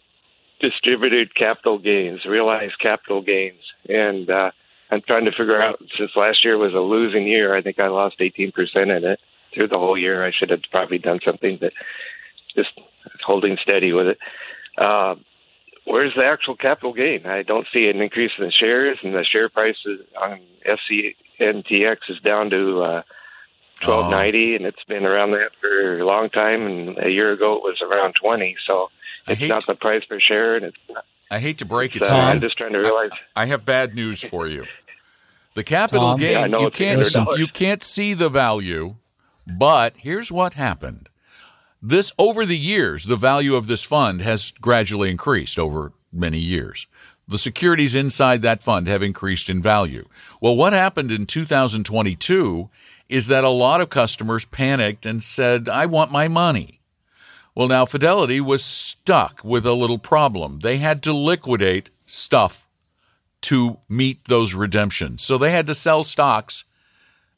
distributed 0.59 1.35
capital 1.35 1.77
gains, 1.77 2.25
realized 2.25 2.79
capital 2.79 3.21
gains, 3.21 3.61
and 3.87 4.29
uh, 4.29 4.51
I'm 4.89 5.01
trying 5.01 5.25
to 5.25 5.31
figure 5.31 5.61
out 5.61 5.81
since 5.97 6.11
last 6.15 6.43
year 6.43 6.57
was 6.57 6.73
a 6.73 6.79
losing 6.79 7.27
year. 7.27 7.55
I 7.55 7.61
think 7.61 7.79
I 7.79 7.87
lost 7.87 8.19
18% 8.19 8.53
in 8.75 9.05
it 9.05 9.19
through 9.53 9.67
the 9.67 9.77
whole 9.79 9.97
year. 9.97 10.25
I 10.25 10.31
should 10.31 10.49
have 10.51 10.61
probably 10.71 10.99
done 10.99 11.19
something, 11.25 11.57
but 11.59 11.73
just 12.55 12.69
holding 13.25 13.57
steady 13.61 13.93
with 13.93 14.07
it. 14.07 14.19
Uh, 14.77 15.15
where's 15.85 16.13
the 16.15 16.25
actual 16.25 16.55
capital 16.55 16.93
gain? 16.93 17.25
I 17.25 17.43
don't 17.43 17.67
see 17.73 17.87
an 17.87 18.01
increase 18.01 18.31
in 18.37 18.45
the 18.45 18.51
shares, 18.51 18.97
and 19.03 19.13
the 19.13 19.23
share 19.23 19.49
price 19.49 19.77
is 19.85 20.01
on 20.21 20.41
FCNTX 20.65 21.97
is 22.09 22.19
down 22.19 22.49
to 22.51 22.81
uh, 22.81 23.01
twelve 23.79 24.11
ninety, 24.11 24.55
and 24.55 24.65
it's 24.65 24.83
been 24.87 25.05
around 25.05 25.31
that 25.31 25.51
for 25.59 25.99
a 25.99 26.05
long 26.05 26.29
time. 26.29 26.65
And 26.65 26.97
a 26.97 27.09
year 27.09 27.31
ago, 27.31 27.55
it 27.55 27.63
was 27.63 27.81
around 27.81 28.15
twenty. 28.21 28.55
So 28.67 28.89
I 29.27 29.31
it's 29.31 29.41
hate- 29.41 29.49
not 29.49 29.65
the 29.65 29.75
price 29.75 30.03
per 30.05 30.19
share, 30.19 30.55
and 30.55 30.65
it's. 30.65 30.77
Not, 30.89 31.05
I 31.31 31.39
hate 31.39 31.57
to 31.59 31.65
break 31.65 31.95
it 31.95 32.03
uh, 32.03 32.05
to 32.05 32.15
you. 32.15 32.21
I'm 32.21 32.41
just 32.41 32.57
trying 32.57 32.73
to 32.73 32.79
realize. 32.79 33.09
I 33.35 33.47
have 33.47 33.65
bad 33.65 33.95
news 33.95 34.21
for 34.21 34.47
you. 34.47 34.65
The 35.55 35.63
capital 35.63 36.11
Tom? 36.11 36.19
gain, 36.19 36.51
Yeah, 36.51 36.59
you 36.59 36.69
can't 36.69 37.37
you 37.37 37.47
can't 37.47 37.81
see 37.81 38.13
the 38.13 38.29
value, 38.29 38.95
but 39.47 39.93
here's 39.97 40.31
what 40.31 40.53
happened. 40.53 41.09
This 41.81 42.11
over 42.17 42.45
the 42.45 42.57
years, 42.57 43.05
the 43.05 43.15
value 43.15 43.55
of 43.55 43.67
this 43.67 43.83
fund 43.83 44.21
has 44.21 44.51
gradually 44.59 45.09
increased 45.09 45.57
over 45.57 45.93
many 46.11 46.39
years. 46.39 46.87
The 47.27 47.37
securities 47.37 47.95
inside 47.95 48.41
that 48.41 48.61
fund 48.61 48.87
have 48.87 49.01
increased 49.01 49.49
in 49.49 49.61
value. 49.61 50.07
Well, 50.41 50.55
what 50.55 50.73
happened 50.73 51.11
in 51.11 51.25
2022 51.25 52.69
is 53.07 53.27
that 53.27 53.43
a 53.43 53.49
lot 53.49 53.81
of 53.81 53.89
customers 53.89 54.45
panicked 54.45 55.05
and 55.05 55.23
said, 55.23 55.69
"I 55.69 55.85
want 55.85 56.11
my 56.11 56.27
money." 56.27 56.81
Well, 57.55 57.69
now 57.69 57.85
Fidelity 57.85 58.41
was 58.41 58.63
stuck 58.63 59.41
with 59.43 59.65
a 59.65 59.73
little 59.73 59.97
problem. 59.97 60.59
They 60.59 60.77
had 60.77 61.01
to 61.03 61.13
liquidate 61.13 61.89
stuff 62.05 62.67
to 63.41 63.77
meet 63.87 64.27
those 64.27 64.53
redemptions. 64.53 65.23
So 65.23 65.37
they 65.37 65.51
had 65.51 65.67
to 65.67 65.75
sell 65.75 66.03
stocks 66.03 66.65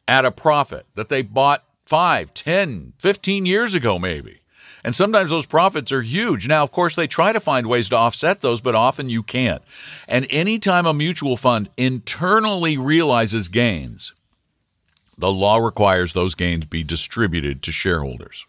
at 0.07 0.25
a 0.25 0.31
profit 0.31 0.87
that 0.95 1.09
they 1.09 1.21
bought 1.21 1.63
5, 1.85 2.33
10, 2.33 2.93
15 2.97 3.45
years 3.45 3.75
ago, 3.75 3.99
maybe. 3.99 4.39
And 4.83 4.95
sometimes 4.95 5.29
those 5.29 5.45
profits 5.45 5.91
are 5.91 6.01
huge. 6.01 6.47
Now, 6.47 6.63
of 6.63 6.71
course, 6.71 6.95
they 6.95 7.07
try 7.07 7.31
to 7.31 7.39
find 7.39 7.67
ways 7.67 7.89
to 7.89 7.97
offset 7.97 8.41
those, 8.41 8.61
but 8.61 8.73
often 8.75 9.09
you 9.09 9.21
can't. 9.21 9.61
And 10.07 10.25
anytime 10.29 10.85
a 10.85 10.93
mutual 10.93 11.37
fund 11.37 11.69
internally 11.77 12.77
realizes 12.77 13.49
gains, 13.49 14.13
the 15.17 15.31
law 15.31 15.57
requires 15.57 16.13
those 16.13 16.35
gains 16.35 16.65
be 16.65 16.83
distributed 16.83 17.61
to 17.63 17.71
shareholders. 17.71 18.45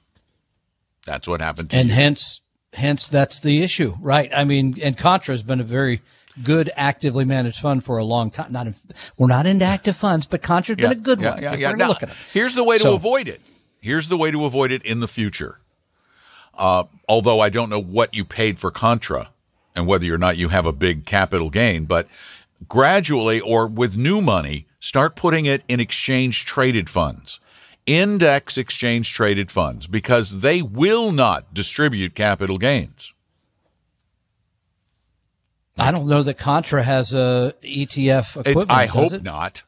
That's 1.08 1.26
what 1.26 1.40
happened 1.40 1.70
to 1.70 1.76
and 1.76 1.88
you. 1.88 1.94
hence 1.94 2.40
hence 2.74 3.08
that's 3.08 3.40
the 3.40 3.62
issue 3.62 3.96
right 4.00 4.30
i 4.34 4.44
mean 4.44 4.76
and 4.82 4.94
contra 4.96 5.32
has 5.32 5.42
been 5.42 5.58
a 5.58 5.64
very 5.64 6.02
good 6.44 6.70
actively 6.76 7.24
managed 7.24 7.58
fund 7.60 7.82
for 7.82 7.96
a 7.96 8.04
long 8.04 8.30
time 8.30 8.52
not 8.52 8.66
in, 8.66 8.74
we're 9.16 9.26
not 9.26 9.46
into 9.46 9.64
active 9.64 9.96
funds 9.96 10.26
but 10.26 10.42
contra's 10.42 10.76
been 10.76 10.92
a 10.92 10.94
good 10.94 11.18
yeah, 11.20 11.30
one 11.32 11.42
Yeah, 11.42 11.54
yeah. 11.54 11.72
Now, 11.72 11.88
look 11.88 12.02
at 12.02 12.10
it. 12.10 12.14
here's 12.32 12.54
the 12.54 12.62
way 12.62 12.76
to 12.76 12.82
So- 12.82 12.94
avoid 12.94 13.26
it. 13.26 13.40
Here's 13.80 14.08
the 14.08 14.18
way 14.18 14.30
to 14.30 14.44
avoid 14.44 14.70
it 14.72 14.82
in 14.82 15.00
the 15.00 15.08
future. 15.08 15.60
Uh, 16.56 16.84
although 17.08 17.40
I 17.40 17.48
don't 17.48 17.70
know 17.70 17.80
what 17.80 18.12
you 18.12 18.24
paid 18.24 18.58
for 18.58 18.70
Contra 18.72 19.30
and 19.76 19.86
whether 19.86 20.12
or 20.12 20.18
not 20.18 20.36
you 20.36 20.48
have 20.48 20.66
a 20.66 20.72
big 20.72 21.06
capital 21.06 21.48
gain, 21.48 21.84
but 21.84 22.08
gradually 22.68 23.40
or 23.40 23.66
with 23.66 23.96
new 23.96 24.20
money, 24.20 24.66
start 24.80 25.14
putting 25.16 25.46
it 25.46 25.62
in 25.68 25.78
exchange 25.80 26.44
traded 26.44 26.90
funds, 26.90 27.38
index 27.88 28.56
exchange 28.58 29.12
traded 29.12 29.50
funds, 29.50 29.86
because 29.86 30.40
they 30.40 30.62
will 30.62 31.10
not 31.12 31.52
distribute 31.54 32.14
capital 32.14 32.58
gains. 32.58 33.12
i 35.78 35.90
don't 35.92 36.06
know 36.08 36.22
that 36.22 36.38
contra 36.38 36.82
has 36.82 37.12
a 37.14 37.54
etf 37.62 38.46
It- 38.46 38.70
I 38.70 38.86
hope 38.86 39.12
it? 39.12 39.22
not. 39.22 39.62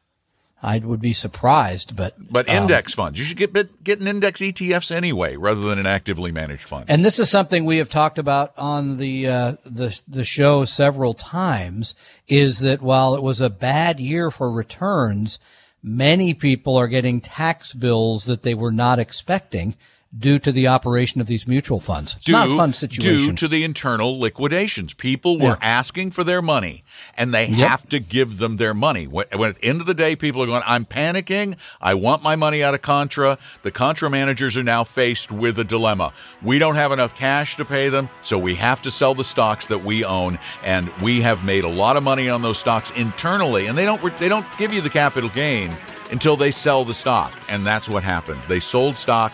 i 0.61 0.77
would 0.79 0.99
be 1.01 1.13
surprised 1.13 1.95
but 1.95 2.13
But 2.19 2.49
um, 2.49 2.57
index 2.57 2.93
funds, 2.93 3.17
you 3.17 3.25
should 3.25 3.37
get 3.37 3.53
get 3.83 4.01
an 4.01 4.07
index 4.07 4.39
ETFs 4.41 4.91
anyway, 4.91 5.35
rather 5.35 5.61
than 5.61 5.79
an 5.79 5.85
actively 5.87 6.31
managed 6.31 6.67
fund. 6.67 6.85
And 6.87 7.03
this 7.03 7.17
is 7.19 7.29
something 7.29 7.65
we 7.65 7.77
have 7.77 7.89
talked 7.89 8.19
about 8.19 8.53
on 8.57 8.97
the 8.97 9.27
uh, 9.27 9.53
the 9.65 9.97
the 10.07 10.23
show 10.23 10.65
several 10.65 11.13
times. 11.13 11.95
Is 12.27 12.59
that 12.59 12.81
while 12.81 13.15
it 13.15 13.23
was 13.23 13.41
a 13.41 13.49
bad 13.49 13.99
year 13.99 14.29
for 14.31 14.51
returns, 14.51 15.39
Many 15.83 16.33
people 16.33 16.77
are 16.77 16.87
getting 16.87 17.21
tax 17.21 17.73
bills 17.73 18.25
that 18.25 18.43
they 18.43 18.53
were 18.53 18.71
not 18.71 18.99
expecting 18.99 19.75
due 20.17 20.37
to 20.39 20.51
the 20.51 20.67
operation 20.67 21.21
of 21.21 21.27
these 21.27 21.47
mutual 21.47 21.79
funds. 21.79 22.15
It's 22.17 22.25
due, 22.25 22.33
not 22.33 22.49
a 22.49 22.57
fun 22.57 22.73
situation. 22.73 23.27
Due 23.27 23.33
to 23.33 23.47
the 23.47 23.63
internal 23.63 24.19
liquidations. 24.19 24.93
People 24.93 25.39
were 25.39 25.57
Yeah. 25.61 25.67
asking 25.79 26.11
for 26.11 26.25
their 26.25 26.41
money 26.41 26.83
and 27.15 27.33
they 27.33 27.45
Yep. 27.47 27.69
have 27.69 27.89
to 27.89 27.99
give 27.99 28.37
them 28.37 28.57
their 28.57 28.73
money. 28.73 29.07
When, 29.07 29.25
when 29.33 29.51
at 29.51 29.61
the 29.61 29.63
end 29.65 29.79
of 29.79 29.87
the 29.87 29.93
day, 29.93 30.17
people 30.17 30.43
are 30.43 30.47
going, 30.47 30.63
I'm 30.65 30.83
panicking. 30.83 31.55
I 31.79 31.93
want 31.93 32.23
my 32.23 32.35
money 32.35 32.61
out 32.61 32.73
of 32.73 32.81
Contra. 32.81 33.37
The 33.63 33.71
Contra 33.71 34.09
managers 34.09 34.57
are 34.57 34.63
now 34.63 34.83
faced 34.83 35.31
with 35.31 35.57
a 35.57 35.63
dilemma. 35.63 36.11
We 36.41 36.59
don't 36.59 36.75
have 36.75 36.91
enough 36.91 37.15
cash 37.15 37.55
to 37.55 37.63
pay 37.63 37.87
them, 37.87 38.09
so 38.21 38.37
we 38.37 38.55
have 38.55 38.81
to 38.81 38.91
sell 38.91 39.15
the 39.15 39.23
stocks 39.23 39.67
that 39.67 39.85
we 39.85 40.03
own. 40.03 40.39
And 40.63 40.89
we 41.01 41.21
have 41.21 41.45
made 41.45 41.63
a 41.63 41.69
lot 41.69 41.95
of 41.95 42.03
money 42.03 42.27
on 42.29 42.41
those 42.41 42.57
stocks 42.57 42.91
internally. 42.97 43.67
And 43.67 43.77
they 43.77 43.85
don't, 43.85 44.01
they 44.19 44.27
don't 44.27 44.45
give 44.57 44.73
you 44.73 44.81
the 44.81 44.89
capital 44.89 45.29
gain 45.29 45.71
until 46.11 46.35
they 46.35 46.51
sell 46.51 46.83
the 46.83 46.93
stock. 46.93 47.31
And 47.47 47.65
that's 47.65 47.87
what 47.87 48.03
happened. 48.03 48.41
They 48.49 48.59
sold 48.59 48.97
stock 48.97 49.31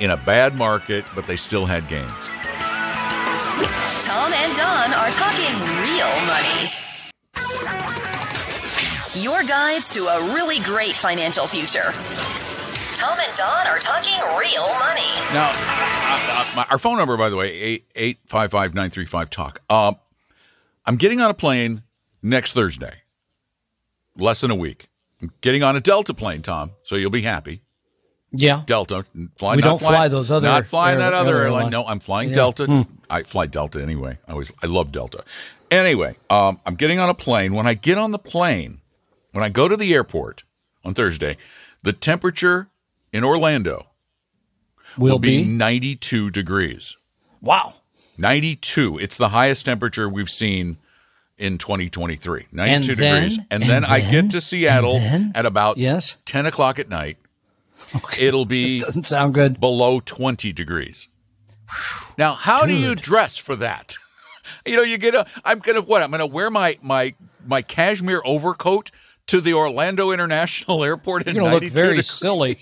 in 0.00 0.10
a 0.10 0.16
bad 0.16 0.54
market, 0.54 1.04
but 1.14 1.26
they 1.26 1.36
still 1.36 1.66
had 1.66 1.88
gains. 1.88 2.28
Tom 4.04 4.32
and 4.32 4.56
Don 4.56 4.92
are 4.92 5.10
talking 5.10 5.52
real 5.82 6.12
money. 6.26 6.70
Your 9.14 9.42
guides 9.44 9.90
to 9.92 10.06
a 10.06 10.34
really 10.34 10.58
great 10.60 10.96
financial 10.96 11.46
future. 11.46 11.92
Tom 12.96 13.18
and 13.18 13.36
Don 13.36 13.66
are 13.66 13.78
talking 13.78 14.18
real 14.38 14.68
money. 14.78 15.12
Now, 15.32 15.50
uh, 15.54 16.20
uh, 16.30 16.52
my, 16.56 16.66
our 16.70 16.78
phone 16.78 16.98
number, 16.98 17.16
by 17.16 17.30
the 17.30 17.36
way, 17.36 17.52
eight 17.52 17.86
eight 17.94 18.18
five 18.26 18.50
five 18.50 18.74
nine 18.74 18.90
three 18.90 19.06
five 19.06 19.28
talk. 19.30 19.60
Um, 19.68 19.96
I'm 20.86 20.96
getting 20.96 21.20
on 21.20 21.30
a 21.30 21.34
plane 21.34 21.82
next 22.22 22.52
Thursday, 22.52 23.02
less 24.16 24.40
than 24.40 24.50
a 24.50 24.56
week. 24.56 24.88
I'm 25.20 25.32
getting 25.40 25.62
on 25.62 25.76
a 25.76 25.80
Delta 25.80 26.14
plane, 26.14 26.42
Tom. 26.42 26.72
So 26.82 26.96
you'll 26.96 27.10
be 27.10 27.22
happy. 27.22 27.62
Yeah. 28.32 28.62
Delta. 28.66 29.04
Fly, 29.36 29.56
We 29.56 29.62
don't 29.62 29.78
fly 29.78 30.08
those 30.08 30.30
other 30.30 30.48
Not 30.48 30.66
flying 30.66 30.94
air- 30.94 31.10
that 31.10 31.14
other 31.14 31.36
airline. 31.42 31.66
airline. 31.66 31.70
No, 31.70 31.86
I'm 31.86 32.00
flying 32.00 32.28
Yeah. 32.30 32.34
Delta. 32.36 32.86
I 33.10 33.22
fly 33.24 33.46
Delta 33.46 33.80
anyway. 33.82 34.18
I 34.26 34.32
always 34.32 34.52
I 34.62 34.66
love 34.66 34.90
Delta. 34.92 35.22
Anyway, 35.70 36.16
um, 36.30 36.60
I'm 36.66 36.74
getting 36.74 36.98
on 36.98 37.08
a 37.08 37.14
plane. 37.14 37.54
When 37.54 37.66
I 37.66 37.74
get 37.74 37.96
on 37.98 38.10
the 38.12 38.18
plane, 38.18 38.80
when 39.32 39.42
I 39.44 39.48
go 39.48 39.68
to 39.68 39.76
the 39.76 39.94
airport 39.94 40.44
on 40.84 40.92
Thursday, 40.94 41.36
the 41.82 41.92
temperature 41.92 42.68
in 43.12 43.24
Orlando 43.24 43.86
Will 44.98 45.12
will 45.12 45.18
be 45.18 45.44
be. 45.44 45.48
92 45.48 46.30
degrees. 46.30 46.96
Wow. 47.40 47.74
92. 48.18 48.98
It's 48.98 49.16
the 49.16 49.30
highest 49.30 49.64
temperature 49.64 50.08
we've 50.08 50.28
seen 50.30 50.76
in 51.38 51.56
2023. 51.58 52.46
92 52.52 52.92
And 52.92 53.00
then- 53.00 53.22
degrees. 53.22 53.38
And, 53.50 53.62
and 53.62 53.70
then, 53.70 53.84
I 53.84 54.00
get 54.00 54.30
to 54.32 54.40
Seattle 54.40 54.98
then- 54.98 55.32
at 55.34 55.46
about 55.46 55.78
Yes. 55.78 56.16
10 56.26 56.44
o'clock 56.46 56.78
at 56.78 56.88
night. 56.88 57.16
It'll 58.18 58.44
be 58.44 58.74
This 58.74 58.84
doesn't 58.84 59.06
sound 59.06 59.34
good. 59.34 59.60
below 59.60 60.00
20 60.00 60.52
degrees. 60.52 61.08
Now, 62.18 62.34
how 62.34 62.66
do 62.66 62.74
you 62.74 62.94
dress 62.94 63.36
for 63.36 63.56
that? 63.56 63.96
you 64.66 64.76
know, 64.76 64.82
you 64.82 64.98
get 64.98 65.14
a 65.14 65.26
I'm 65.44 65.58
going 65.60 65.76
to 65.76 65.82
what? 65.82 66.02
I'm 66.02 66.10
going 66.10 66.20
to 66.20 66.26
wear 66.26 66.50
my 66.50 66.78
my 66.82 67.14
my 67.46 67.62
cashmere 67.62 68.20
overcoat 68.24 68.90
to 69.28 69.40
the 69.40 69.54
Orlando 69.54 70.10
International 70.10 70.84
Airport 70.84 71.26
in 71.26 71.34
You're 71.34 71.42
going 71.48 71.60
to 71.60 71.66
92 71.66 71.74
look 71.74 71.74
very 71.74 71.88
degrees. 71.96 72.10
silly. 72.10 72.58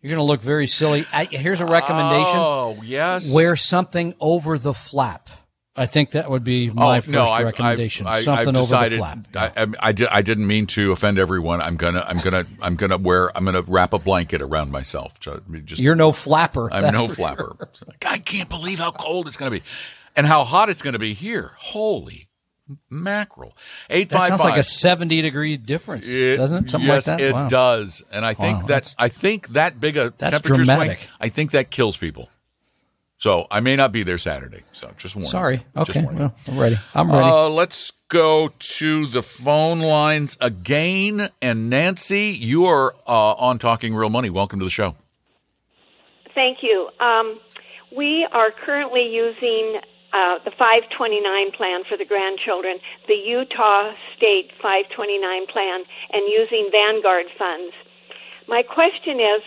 You're 0.00 0.10
going 0.10 0.18
to 0.20 0.24
look 0.24 0.42
very 0.42 0.66
silly. 0.68 1.06
I, 1.12 1.24
here's 1.24 1.60
a 1.60 1.66
recommendation. 1.66 2.36
Oh, 2.36 2.78
yes. 2.84 3.28
Wear 3.30 3.56
something 3.56 4.14
over 4.20 4.56
the 4.56 4.72
flap. 4.72 5.28
I 5.78 5.86
think 5.86 6.10
that 6.10 6.30
would 6.30 6.44
be 6.44 6.70
oh, 6.70 6.74
my 6.74 7.00
first 7.00 7.14
Oh, 7.16 7.24
I've- 7.24 7.44
recommendation. 7.44 8.06
I've, 8.06 8.24
something 8.24 8.48
I've 8.48 8.56
over 8.56 8.62
decided, 8.64 8.98
the 9.00 9.22
flap. 9.32 9.56
I, 9.80 9.88
I, 9.90 9.94
I, 10.10 10.22
didn't 10.22 10.46
mean 10.46 10.66
to 10.68 10.92
offend 10.92 11.18
everyone. 11.18 11.60
I'm 11.62 11.76
gonna, 11.76 12.04
I'm 12.06 12.18
gonna, 12.18 12.44
I'm 12.60 12.74
gonna 12.76 12.98
wear, 12.98 13.36
I'm 13.36 13.44
gonna 13.44 13.62
wrap 13.62 13.92
a 13.92 13.98
blanket 13.98 14.42
around 14.42 14.70
myself. 14.72 15.18
Just, 15.20 15.80
You're 15.80 15.94
no 15.96 16.12
flapper. 16.12 16.72
I'm 16.72 16.92
no 16.92 17.08
flapper. 17.08 17.56
Like, 17.86 18.04
I 18.06 18.18
can't 18.18 18.48
believe 18.48 18.78
how 18.78 18.90
cold 18.90 19.28
it's 19.28 19.36
gonna 19.36 19.52
be, 19.52 19.62
and 20.16 20.26
how 20.26 20.44
hot 20.44 20.68
it's 20.68 20.82
gonna 20.82 20.98
be 20.98 21.14
here. 21.14 21.52
Holy 21.58 22.28
mackerel! 22.90 23.56
Eight 23.88 24.08
That 24.10 24.18
five 24.18 24.28
sounds 24.28 24.44
like 24.44 24.58
a 24.58 24.62
70 24.62 25.22
degree 25.22 25.56
difference, 25.56 26.06
It- 26.06 26.36
doesn't 26.36 26.64
it? 26.66 26.70
Something 26.70 26.88
yes, 26.88 27.06
like 27.06 27.18
that. 27.18 27.24
it 27.24 27.32
Wow. 27.32 27.48
does, 27.48 28.02
and 28.12 28.24
I 28.26 28.34
think 28.34 28.60
Wow, 28.62 28.66
that 28.66 28.94
I 28.98 29.08
think 29.08 29.48
that 29.48 29.80
big 29.80 29.96
a 29.96 30.12
That's 30.18 30.32
temperature 30.32 30.64
dramatic. 30.64 30.98
swing. 30.98 31.10
I 31.20 31.28
think 31.28 31.52
that 31.52 31.70
kills 31.70 31.96
people. 31.96 32.28
So 33.18 33.48
I 33.50 33.58
may 33.58 33.74
not 33.74 33.90
be 33.90 34.04
there 34.04 34.16
Saturday. 34.16 34.62
So 34.72 34.92
just 34.96 35.16
warning. 35.16 35.30
Sorry. 35.30 35.66
Just 35.78 35.90
Okay. 35.90 36.02
warning. 36.02 36.20
Well, 36.20 36.34
I'm 36.46 36.58
ready. 36.58 36.78
I'm 36.94 37.10
ready. 37.10 37.28
Uh, 37.28 37.48
let's 37.48 37.92
go 38.08 38.50
to 38.58 39.06
the 39.06 39.22
phone 39.22 39.80
lines 39.80 40.38
again. 40.40 41.30
And 41.42 41.68
Nancy, 41.68 42.26
you 42.28 42.64
are 42.66 42.94
uh, 43.08 43.32
on 43.34 43.58
Talking 43.58 43.94
Real 43.94 44.08
Money. 44.08 44.30
Welcome 44.30 44.60
to 44.60 44.64
the 44.64 44.70
show. 44.70 44.94
Thank 46.32 46.58
you. 46.62 46.88
Um, 47.00 47.40
we 47.96 48.26
are 48.30 48.50
currently 48.64 49.02
using 49.10 49.80
uh, 50.14 50.38
the 50.44 50.52
529 50.52 51.50
plan 51.56 51.82
for 51.90 51.98
the 51.98 52.04
grandchildren, 52.06 52.78
the 53.08 53.18
Utah 53.18 53.92
State 54.16 54.52
529 54.62 55.46
plan, 55.50 55.82
and 56.12 56.22
using 56.30 56.70
Vanguard 56.70 57.26
funds. 57.36 57.74
My 58.46 58.62
question 58.62 59.18
is 59.18 59.42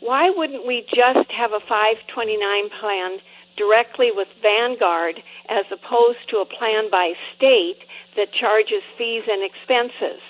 why 0.00 0.30
wouldn't 0.30 0.66
we 0.66 0.82
just 0.94 1.30
have 1.32 1.52
a 1.52 1.60
529 1.60 2.70
plan 2.80 3.18
directly 3.56 4.10
with 4.14 4.28
Vanguard 4.40 5.20
as 5.48 5.64
opposed 5.72 6.18
to 6.30 6.38
a 6.38 6.46
plan 6.46 6.90
by 6.90 7.14
state 7.36 7.78
that 8.16 8.32
charges 8.32 8.82
fees 8.96 9.24
and 9.28 9.42
expenses? 9.42 10.20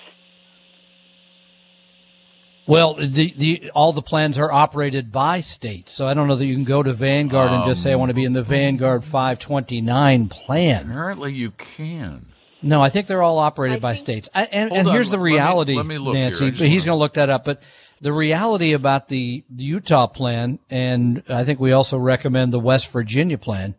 Well, 2.67 2.95
the, 2.95 3.33
the 3.35 3.71
all 3.75 3.95
the 3.95 4.03
plans 4.03 4.37
are 4.37 4.53
operated 4.53 5.11
by 5.11 5.41
states, 5.41 5.91
so 5.93 6.07
I 6.07 6.13
don't 6.13 6.29
know 6.29 6.37
that 6.37 6.45
you 6.45 6.55
can 6.55 6.65
go 6.65 6.83
to 6.83 6.93
Vanguard 6.93 7.51
and 7.51 7.65
just 7.65 7.83
say 7.83 7.93
I 7.93 7.97
want 7.97 8.11
to 8.11 8.15
be 8.15 8.25
in 8.25 8.35
the 8.35 8.43
Vanguard 8.43 9.05
529 9.05 10.29
plan. 10.29 10.91
Apparently, 10.91 11.33
you 11.33 11.51
can. 11.53 12.27
No, 12.61 12.83
I 12.83 12.91
think 12.91 13.07
they're 13.07 13.23
all 13.23 13.39
operated 13.39 13.81
by 13.81 13.95
states. 13.95 14.29
I, 14.35 14.45
and 14.45 14.69
Hold 14.69 14.79
and 14.81 14.89
on, 14.89 14.95
here's 14.95 15.09
the 15.09 15.17
let 15.17 15.25
me- 15.25 15.33
reality, 15.33 15.75
let 15.77 15.87
me 15.87 15.97
look 15.97 16.13
Nancy. 16.13 16.51
just 16.51 16.63
he's 16.63 16.85
going 16.85 16.97
to 16.97 16.99
look 17.01 17.15
that 17.15 17.31
up. 17.31 17.45
But 17.47 17.63
the 18.01 18.13
reality 18.13 18.73
about 18.73 19.09
the, 19.09 19.45
the 19.51 19.65
Utah 19.65 20.07
plan, 20.07 20.59
and 20.71 21.23
I 21.29 21.45
think 21.45 21.59
we 21.59 21.73
also 21.73 21.99
recommend 21.99 22.53
the 22.53 22.61
West 22.61 22.89
Virginia 22.89 23.39
plan, 23.39 23.75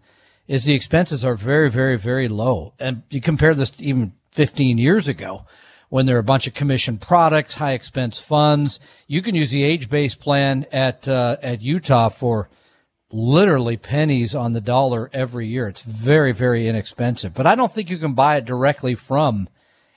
is 0.48 0.66
the 0.66 0.74
expenses 0.74 1.24
are 1.24 1.36
very, 1.36 1.70
very, 1.70 1.98
very 1.98 2.28
low. 2.28 2.74
And 2.80 3.04
you 3.10 3.22
compare 3.22 3.54
this 3.54 3.72
even 3.80 4.14
15 4.32 4.78
years 4.78 5.08
ago 5.08 5.46
when 5.90 6.06
there 6.06 6.16
are 6.16 6.20
a 6.20 6.24
bunch 6.24 6.48
of 6.48 6.54
commission 6.54 6.98
products, 6.98 7.56
high 7.56 7.74
expense 7.74 8.18
funds. 8.20 8.80
You 9.08 9.22
can 9.22 9.36
use 9.36 9.52
the 9.52 9.64
age 9.64 9.90
based 9.90 10.20
plan 10.20 10.66
at, 10.72 11.08
uh, 11.08 11.38
at 11.42 11.62
Utah 11.62 12.10
for 12.10 12.50
literally 13.12 13.78
pennies 13.78 14.36
on 14.36 14.54
the 14.54 14.62
dollar 14.62 15.10
every 15.14 15.48
year. 15.48 15.68
It's 15.68 15.82
very, 15.82 16.32
very 16.32 16.68
inexpensive, 16.68 17.34
but 17.34 17.48
I 17.48 17.56
don't 17.56 17.74
think 17.74 17.90
you 17.90 17.98
can 17.98 18.14
buy 18.14 18.38
it 18.38 18.46
directly 18.46 18.96
from 18.96 19.50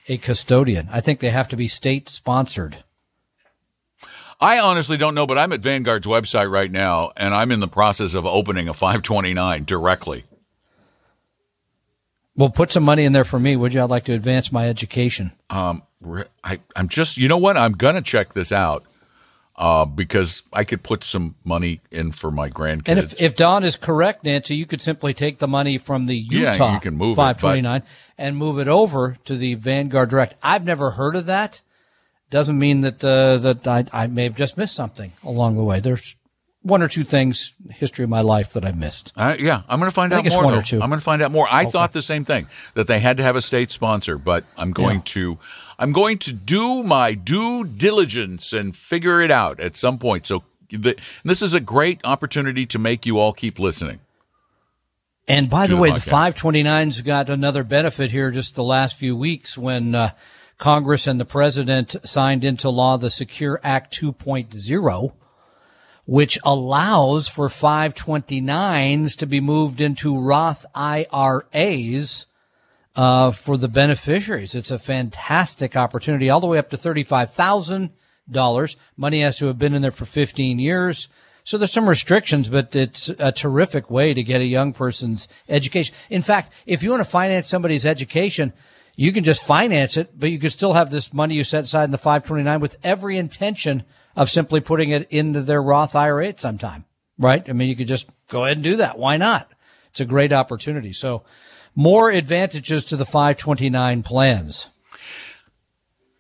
a 0.08 0.16
custodian. 0.18 0.88
I 0.90 1.00
think 1.00 1.20
they 1.20 1.30
have 1.30 1.48
to 1.48 1.56
be 1.56 1.68
state 1.68 2.08
sponsored. 2.08 2.84
I 4.42 4.58
honestly 4.58 4.96
don't 4.96 5.14
know, 5.14 5.24
but 5.24 5.38
I'm 5.38 5.52
at 5.52 5.60
Vanguard's 5.60 6.06
website 6.06 6.50
right 6.50 6.70
now, 6.70 7.12
and 7.16 7.32
I'm 7.32 7.52
in 7.52 7.60
the 7.60 7.68
process 7.68 8.14
of 8.14 8.26
opening 8.26 8.68
a 8.68 8.74
529 8.74 9.64
directly. 9.64 10.24
Well, 12.34 12.50
put 12.50 12.72
some 12.72 12.82
money 12.82 13.04
in 13.04 13.12
there 13.12 13.24
for 13.24 13.38
me, 13.38 13.54
would 13.54 13.72
you? 13.72 13.80
I'd 13.80 13.90
like 13.90 14.04
to 14.06 14.12
advance 14.12 14.50
my 14.50 14.68
education. 14.68 15.30
Um, 15.48 15.82
I, 16.42 16.58
I'm 16.74 16.88
just, 16.88 17.18
you 17.18 17.28
know 17.28 17.36
what? 17.36 17.56
I'm 17.56 17.72
going 17.72 17.94
to 17.94 18.02
check 18.02 18.32
this 18.32 18.50
out 18.50 18.84
uh, 19.54 19.84
because 19.84 20.42
I 20.52 20.64
could 20.64 20.82
put 20.82 21.04
some 21.04 21.36
money 21.44 21.80
in 21.92 22.10
for 22.10 22.32
my 22.32 22.50
grandkids. 22.50 22.88
And 22.88 22.98
if, 22.98 23.20
if 23.20 23.36
Don 23.36 23.62
is 23.62 23.76
correct, 23.76 24.24
Nancy, 24.24 24.56
you 24.56 24.66
could 24.66 24.82
simply 24.82 25.14
take 25.14 25.38
the 25.38 25.46
money 25.46 25.78
from 25.78 26.06
the 26.06 26.16
Yeah, 26.16 26.54
Utah 26.54 26.74
you 26.74 26.80
can 26.80 26.96
move 26.96 27.12
it, 27.12 27.16
but- 27.16 27.40
529 27.40 27.82
and 28.18 28.36
move 28.36 28.58
it 28.58 28.66
over 28.66 29.18
to 29.24 29.36
the 29.36 29.54
Vanguard 29.54 30.10
Direct. 30.10 30.34
I've 30.42 30.64
never 30.64 30.90
heard 30.92 31.14
of 31.14 31.26
that. 31.26 31.62
Doesn't 32.32 32.58
mean 32.58 32.80
that 32.80 33.04
uh, 33.04 33.36
that 33.38 33.68
I, 33.68 33.84
I 33.92 34.06
may 34.08 34.24
have 34.24 34.34
just 34.34 34.56
missed 34.56 34.74
something 34.74 35.12
along 35.22 35.54
the 35.56 35.62
way. 35.62 35.80
There's 35.80 36.16
one 36.62 36.80
or 36.82 36.88
two 36.88 37.04
things 37.04 37.52
history 37.70 38.04
of 38.04 38.08
my 38.08 38.22
life 38.22 38.54
that 38.54 38.64
I've 38.64 38.78
missed. 38.78 39.12
Uh, 39.16 39.36
yeah, 39.38 39.62
I'm 39.68 39.78
going 39.78 39.90
to 39.90 39.94
find 39.94 40.14
I 40.14 40.18
out 40.18 40.24
more. 40.30 40.44
one 40.44 40.54
or 40.54 40.62
two. 40.62 40.80
I'm 40.80 40.88
going 40.88 40.98
to 41.00 41.04
find 41.04 41.20
out 41.20 41.30
more. 41.30 41.46
I 41.50 41.66
thought 41.66 41.92
the 41.92 42.00
same 42.00 42.24
thing 42.24 42.46
that 42.72 42.86
they 42.86 43.00
had 43.00 43.18
to 43.18 43.22
have 43.22 43.36
a 43.36 43.42
state 43.42 43.70
sponsor, 43.70 44.16
but 44.16 44.44
I'm 44.56 44.72
going 44.72 44.96
Yeah. 44.96 45.02
to 45.04 45.38
I'm 45.78 45.92
going 45.92 46.16
to 46.18 46.32
do 46.32 46.82
my 46.82 47.12
due 47.12 47.64
diligence 47.64 48.52
and 48.54 48.74
figure 48.74 49.20
it 49.20 49.30
out 49.30 49.60
at 49.60 49.76
some 49.76 49.98
point. 49.98 50.26
So 50.26 50.44
the, 50.70 50.96
this 51.24 51.42
is 51.42 51.52
a 51.52 51.60
great 51.60 52.00
opportunity 52.04 52.64
to 52.66 52.78
make 52.78 53.04
you 53.04 53.18
all 53.18 53.34
keep 53.34 53.58
listening. 53.58 54.00
And 55.28 55.50
by 55.50 55.66
the 55.66 55.74
the 55.74 55.80
way, 55.80 55.90
the 55.90 55.98
podcast. 55.98 56.32
529's 56.34 57.00
got 57.02 57.28
another 57.30 57.62
benefit 57.64 58.10
here 58.10 58.30
just 58.30 58.54
the 58.54 58.64
last 58.64 58.96
few 58.96 59.16
weeks 59.16 59.58
when 59.58 59.94
uh, 59.94 60.10
Congress 60.62 61.06
and 61.08 61.18
the 61.18 61.24
president 61.24 61.96
signed 62.04 62.44
into 62.44 62.70
law 62.70 62.96
the 62.96 63.10
Secure 63.10 63.58
Act 63.64 63.92
2.0, 63.98 65.12
which 66.06 66.38
allows 66.44 67.26
for 67.26 67.48
529s 67.48 69.16
to 69.16 69.26
be 69.26 69.40
moved 69.40 69.80
into 69.80 70.16
Roth 70.16 70.64
IRAs 70.72 72.26
uh, 72.94 73.32
for 73.32 73.56
the 73.56 73.66
beneficiaries. 73.66 74.54
It's 74.54 74.70
a 74.70 74.78
fantastic 74.78 75.74
opportunity, 75.74 76.30
all 76.30 76.38
the 76.38 76.46
way 76.46 76.58
up 76.58 76.70
to 76.70 76.76
$35,000. 76.76 78.76
Money 78.96 79.22
has 79.22 79.38
to 79.38 79.46
have 79.46 79.58
been 79.58 79.74
in 79.74 79.82
there 79.82 79.90
for 79.90 80.04
15 80.04 80.60
years. 80.60 81.08
So 81.42 81.58
there's 81.58 81.72
some 81.72 81.88
restrictions, 81.88 82.48
but 82.48 82.76
it's 82.76 83.08
a 83.08 83.32
terrific 83.32 83.90
way 83.90 84.14
to 84.14 84.22
get 84.22 84.40
a 84.40 84.44
young 84.44 84.72
person's 84.72 85.26
education. 85.48 85.92
In 86.08 86.22
fact, 86.22 86.52
if 86.66 86.84
you 86.84 86.90
want 86.90 87.00
to 87.00 87.10
finance 87.10 87.48
somebody's 87.48 87.84
education, 87.84 88.52
you 88.96 89.12
can 89.12 89.24
just 89.24 89.42
finance 89.42 89.96
it, 89.96 90.18
but 90.18 90.30
you 90.30 90.38
can 90.38 90.50
still 90.50 90.74
have 90.74 90.90
this 90.90 91.12
money 91.12 91.34
you 91.34 91.44
set 91.44 91.64
aside 91.64 91.84
in 91.84 91.90
the 91.90 91.98
529 91.98 92.60
with 92.60 92.76
every 92.82 93.16
intention 93.16 93.84
of 94.14 94.30
simply 94.30 94.60
putting 94.60 94.90
it 94.90 95.10
into 95.10 95.42
their 95.42 95.62
Roth 95.62 95.94
IRA 95.94 96.28
at 96.28 96.40
some 96.40 96.58
time, 96.58 96.84
right? 97.18 97.48
I 97.48 97.52
mean, 97.52 97.68
you 97.68 97.76
could 97.76 97.88
just 97.88 98.08
go 98.28 98.44
ahead 98.44 98.58
and 98.58 98.64
do 98.64 98.76
that. 98.76 98.98
Why 98.98 99.16
not? 99.16 99.50
It's 99.90 100.00
a 100.00 100.04
great 100.04 100.32
opportunity. 100.32 100.92
So 100.92 101.22
more 101.74 102.10
advantages 102.10 102.84
to 102.86 102.96
the 102.96 103.04
529 103.04 104.02
plans. 104.02 104.68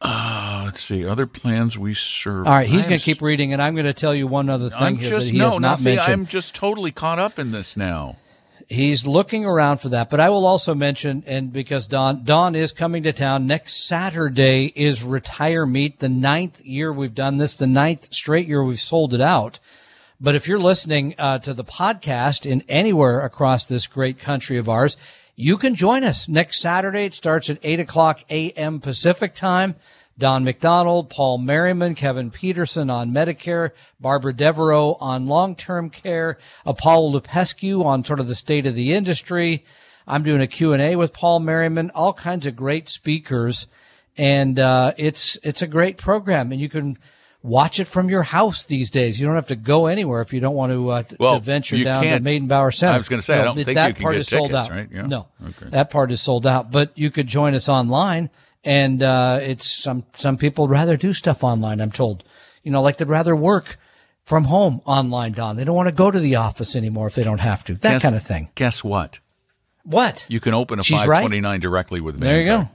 Uh, 0.00 0.62
let's 0.64 0.80
see. 0.80 1.06
Other 1.06 1.26
plans 1.26 1.78
we 1.78 1.94
serve. 1.94 2.46
All 2.46 2.52
right, 2.52 2.66
he's 2.66 2.86
going 2.86 2.98
to 2.98 3.04
keep 3.04 3.22
reading, 3.22 3.52
and 3.52 3.62
I'm 3.62 3.74
going 3.74 3.86
to 3.86 3.92
tell 3.92 4.14
you 4.14 4.26
one 4.26 4.50
other 4.50 4.68
thing 4.68 4.78
I'm 4.80 4.98
just 4.98 5.26
that 5.26 5.32
he 5.32 5.38
no, 5.38 5.58
not 5.58 5.78
see, 5.78 5.94
mentioned. 5.94 6.12
I'm 6.12 6.26
just 6.26 6.56
totally 6.56 6.90
caught 6.90 7.20
up 7.20 7.38
in 7.38 7.52
this 7.52 7.76
now. 7.76 8.16
He's 8.72 9.06
looking 9.06 9.44
around 9.44 9.78
for 9.82 9.90
that, 9.90 10.08
but 10.08 10.18
I 10.18 10.30
will 10.30 10.46
also 10.46 10.74
mention, 10.74 11.24
and 11.26 11.52
because 11.52 11.86
Don 11.86 12.24
Don 12.24 12.54
is 12.54 12.72
coming 12.72 13.02
to 13.02 13.12
town 13.12 13.46
next 13.46 13.86
Saturday 13.86 14.72
is 14.74 15.02
Retire 15.02 15.66
Meet, 15.66 15.98
the 15.98 16.08
ninth 16.08 16.64
year 16.64 16.90
we've 16.90 17.14
done 17.14 17.36
this, 17.36 17.54
the 17.54 17.66
ninth 17.66 18.14
straight 18.14 18.48
year 18.48 18.64
we've 18.64 18.80
sold 18.80 19.12
it 19.12 19.20
out. 19.20 19.58
But 20.18 20.36
if 20.36 20.48
you're 20.48 20.58
listening 20.58 21.14
uh, 21.18 21.40
to 21.40 21.52
the 21.52 21.64
podcast 21.64 22.50
in 22.50 22.62
anywhere 22.66 23.20
across 23.20 23.66
this 23.66 23.86
great 23.86 24.18
country 24.18 24.56
of 24.56 24.70
ours, 24.70 24.96
you 25.36 25.58
can 25.58 25.74
join 25.74 26.02
us 26.02 26.26
next 26.26 26.58
Saturday. 26.58 27.04
It 27.04 27.12
starts 27.12 27.50
at 27.50 27.58
eight 27.62 27.80
o'clock 27.80 28.24
a.m. 28.30 28.80
Pacific 28.80 29.34
time. 29.34 29.74
Don 30.22 30.44
McDonald, 30.44 31.10
Paul 31.10 31.38
Merriman, 31.38 31.96
Kevin 31.96 32.30
Peterson 32.30 32.90
on 32.90 33.10
Medicare, 33.10 33.72
Barbara 33.98 34.32
Devereaux 34.32 34.96
on 35.00 35.26
long-term 35.26 35.90
care, 35.90 36.38
Apollo 36.64 37.18
Lupescu 37.18 37.84
on 37.84 38.04
sort 38.04 38.20
of 38.20 38.28
the 38.28 38.36
state 38.36 38.64
of 38.64 38.76
the 38.76 38.92
industry. 38.92 39.64
I'm 40.06 40.22
doing 40.22 40.40
a 40.40 40.46
Q&A 40.46 40.94
with 40.94 41.12
Paul 41.12 41.40
Merriman, 41.40 41.90
all 41.92 42.12
kinds 42.12 42.46
of 42.46 42.54
great 42.54 42.88
speakers. 42.88 43.66
And, 44.16 44.60
uh, 44.60 44.92
it's, 44.96 45.38
it's 45.42 45.60
a 45.60 45.66
great 45.66 45.98
program 45.98 46.52
and 46.52 46.60
you 46.60 46.68
can 46.68 46.98
watch 47.42 47.80
it 47.80 47.88
from 47.88 48.08
your 48.08 48.22
house 48.22 48.64
these 48.64 48.90
days. 48.90 49.18
You 49.18 49.26
don't 49.26 49.34
have 49.34 49.48
to 49.48 49.56
go 49.56 49.86
anywhere 49.86 50.20
if 50.20 50.32
you 50.32 50.38
don't 50.38 50.54
want 50.54 50.70
to, 50.70 50.88
uh, 50.88 51.02
Well, 51.18 51.34
to 51.34 51.40
venture 51.40 51.82
down 51.82 52.04
to 52.04 52.20
Meydenbauer 52.20 52.72
Center. 52.72 52.92
I 52.94 52.98
was 52.98 53.08
gonna 53.08 53.22
say, 53.22 53.40
I 53.40 53.42
don't 53.42 53.56
think 53.56 53.74
that 53.74 53.88
you 53.88 53.94
can 53.94 54.02
part 54.04 54.14
is 54.14 54.28
sold 54.28 54.54
out. 54.54 54.70
right? 54.70 54.88
Yeah. 54.88 55.02
No, 55.02 55.26
Okay. 55.44 55.70
that 55.70 55.90
part 55.90 56.12
is 56.12 56.20
sold 56.20 56.46
out, 56.46 56.70
but 56.70 56.92
you 56.94 57.10
could 57.10 57.26
join 57.26 57.56
us 57.56 57.68
online 57.68 58.30
and, 58.64 59.02
uh, 59.02 59.38
it's 59.42 59.66
some, 59.66 60.04
some 60.14 60.36
people 60.36 60.68
rather 60.68 60.96
do 60.96 61.12
stuff 61.12 61.42
online, 61.44 61.80
I'm 61.80 61.92
told, 61.92 62.24
you 62.62 62.70
know, 62.70 62.82
like 62.82 62.98
they'd 62.98 63.08
rather 63.08 63.34
work 63.34 63.78
from 64.24 64.44
home 64.44 64.80
online, 64.84 65.32
Don. 65.32 65.56
They 65.56 65.64
don't 65.64 65.74
want 65.74 65.88
to 65.88 65.94
go 65.94 66.10
to 66.10 66.20
the 66.20 66.36
office 66.36 66.76
anymore 66.76 67.08
if 67.08 67.14
they 67.14 67.24
don't 67.24 67.40
have 67.40 67.64
to. 67.64 67.74
That 67.74 67.92
Guess- 67.94 68.02
kind 68.02 68.14
of 68.14 68.22
thing. 68.22 68.50
Guess 68.54 68.84
what? 68.84 69.18
What? 69.84 70.26
You 70.28 70.38
can 70.38 70.54
open 70.54 70.78
a 70.78 70.84
She's 70.84 70.98
right. 71.00 71.22
529 71.22 71.60
directly 71.60 72.00
with 72.00 72.14
me. 72.14 72.20
There 72.26 72.40
you 72.40 72.46
go. 72.46 72.68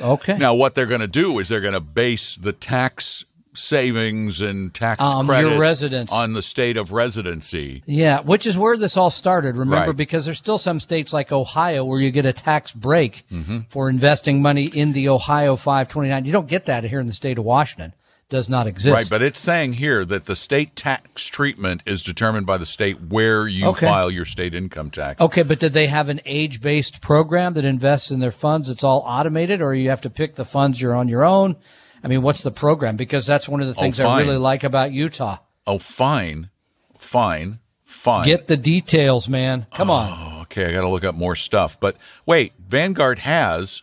Okay. 0.00 0.36
Now, 0.38 0.54
what 0.54 0.74
they're 0.74 0.86
going 0.86 1.02
to 1.02 1.06
do 1.06 1.38
is 1.38 1.48
they're 1.48 1.60
going 1.60 1.74
to 1.74 1.80
base 1.80 2.34
the 2.34 2.52
tax 2.52 3.24
savings 3.58 4.40
and 4.40 4.72
tax 4.72 5.00
Um, 5.02 5.26
your 5.26 5.34
credits 5.36 5.58
residence. 5.58 6.12
on 6.12 6.32
the 6.32 6.42
state 6.42 6.76
of 6.76 6.92
residency. 6.92 7.82
Yeah, 7.86 8.20
which 8.20 8.46
is 8.46 8.56
where 8.56 8.76
this 8.76 8.96
all 8.96 9.10
started. 9.10 9.56
Remember, 9.56 9.86
Right. 9.88 9.96
because 9.96 10.24
there's 10.24 10.38
still 10.38 10.58
some 10.58 10.80
states 10.80 11.12
like 11.12 11.32
Ohio 11.32 11.84
where 11.84 12.00
you 12.00 12.10
get 12.10 12.26
a 12.26 12.32
tax 12.32 12.72
break 12.72 13.24
Mm-hmm. 13.32 13.58
for 13.68 13.88
investing 13.90 14.40
money 14.42 14.64
in 14.66 14.92
the 14.92 15.08
Ohio 15.08 15.56
529. 15.56 16.24
You 16.24 16.32
don't 16.32 16.48
get 16.48 16.66
that 16.66 16.84
here 16.84 17.00
in 17.00 17.06
the 17.06 17.12
state 17.12 17.38
of 17.38 17.44
Washington. 17.44 17.92
Does 18.30 18.46
not 18.50 18.66
exist. 18.66 18.92
Right, 18.94 19.08
but 19.08 19.22
it's 19.22 19.40
saying 19.40 19.74
here 19.74 20.04
that 20.04 20.26
the 20.26 20.36
state 20.36 20.76
tax 20.76 21.24
treatment 21.24 21.82
is 21.86 22.02
determined 22.02 22.44
by 22.44 22.58
the 22.58 22.66
state 22.66 23.00
where 23.08 23.48
you 23.48 23.68
Okay. 23.68 23.86
file 23.86 24.10
your 24.10 24.26
state 24.26 24.54
income 24.54 24.90
tax. 24.90 25.18
Okay, 25.18 25.42
but 25.42 25.58
did 25.58 25.72
they 25.72 25.86
have 25.86 26.10
an 26.10 26.20
age-based 26.26 27.00
program 27.00 27.54
that 27.54 27.64
invests 27.64 28.10
in 28.10 28.20
their 28.20 28.30
funds? 28.30 28.68
It's 28.68 28.84
all 28.84 29.02
automated, 29.06 29.62
or 29.62 29.72
you 29.72 29.88
have 29.88 30.02
to 30.02 30.10
pick 30.10 30.34
the 30.36 30.44
funds 30.44 30.78
you're 30.78 30.94
on 30.94 31.08
your 31.08 31.24
own. 31.24 31.56
I 32.02 32.08
mean, 32.08 32.22
what's 32.22 32.42
the 32.42 32.50
program? 32.50 32.96
Because 32.96 33.26
that's 33.26 33.48
one 33.48 33.60
of 33.60 33.66
the 33.66 33.74
things 33.74 33.98
I 34.00 34.20
really 34.20 34.36
like 34.36 34.64
about 34.64 34.92
Utah. 34.92 35.38
Oh, 35.66 35.78
fine, 35.78 36.50
fine, 36.98 37.58
fine. 37.84 38.24
Get 38.24 38.46
the 38.48 38.56
details, 38.56 39.28
man. 39.28 39.66
Come 39.74 39.90
on. 39.90 40.42
okay, 40.42 40.66
I 40.66 40.72
got 40.72 40.82
to 40.82 40.88
look 40.88 41.04
up 41.04 41.14
more 41.14 41.36
stuff. 41.36 41.78
But 41.78 41.96
wait, 42.24 42.52
Vanguard 42.58 43.20
has 43.20 43.82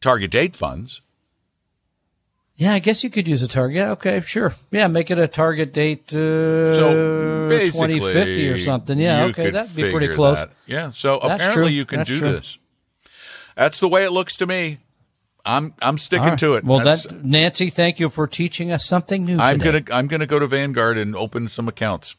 target 0.00 0.30
date 0.30 0.56
funds. 0.56 1.00
Yeah, 2.58 2.72
I 2.72 2.78
guess 2.78 3.04
you 3.04 3.10
could 3.10 3.28
use 3.28 3.42
a 3.42 3.48
target. 3.48 3.82
Okay, 3.88 4.22
sure. 4.22 4.54
Yeah, 4.70 4.86
make 4.88 5.10
it 5.10 5.18
a 5.18 5.28
target 5.28 5.74
date 5.74 6.08
uh, 6.14 6.74
So 6.74 7.48
basically, 7.50 7.98
2050 7.98 8.48
or 8.48 8.58
something. 8.60 8.98
Yeah, 8.98 9.24
okay, 9.26 9.50
that'd 9.50 9.76
be 9.76 9.90
pretty 9.90 10.08
close. 10.14 10.38
that. 10.38 10.50
Yeah, 10.66 10.90
so 10.92 11.18
That's 11.22 11.34
apparently 11.34 11.64
true. 11.64 11.72
you 11.74 11.84
can 11.84 11.98
That's 11.98 12.08
do 12.08 12.18
true. 12.18 12.32
this. 12.32 12.56
That's 13.56 13.78
the 13.78 13.88
way 13.88 14.04
it 14.04 14.10
looks 14.10 14.36
to 14.38 14.46
me. 14.46 14.78
I'm 15.46 15.72
I'm 15.80 15.96
sticking 15.96 16.26
right. 16.30 16.38
to 16.40 16.54
it. 16.54 16.64
Well, 16.64 16.78
That's- 16.80 17.04
that 17.04 17.24
Nancy, 17.24 17.70
thank 17.70 18.00
you 18.00 18.08
for 18.08 18.26
teaching 18.26 18.72
us 18.72 18.84
something 18.84 19.24
new. 19.24 19.38
I'm 19.38 19.58
today. 19.60 19.80
gonna 19.80 19.98
I'm 19.98 20.06
gonna 20.08 20.26
go 20.26 20.38
to 20.38 20.46
Vanguard 20.46 20.98
and 20.98 21.14
open 21.16 21.48
some 21.48 21.68
accounts. 21.68 22.16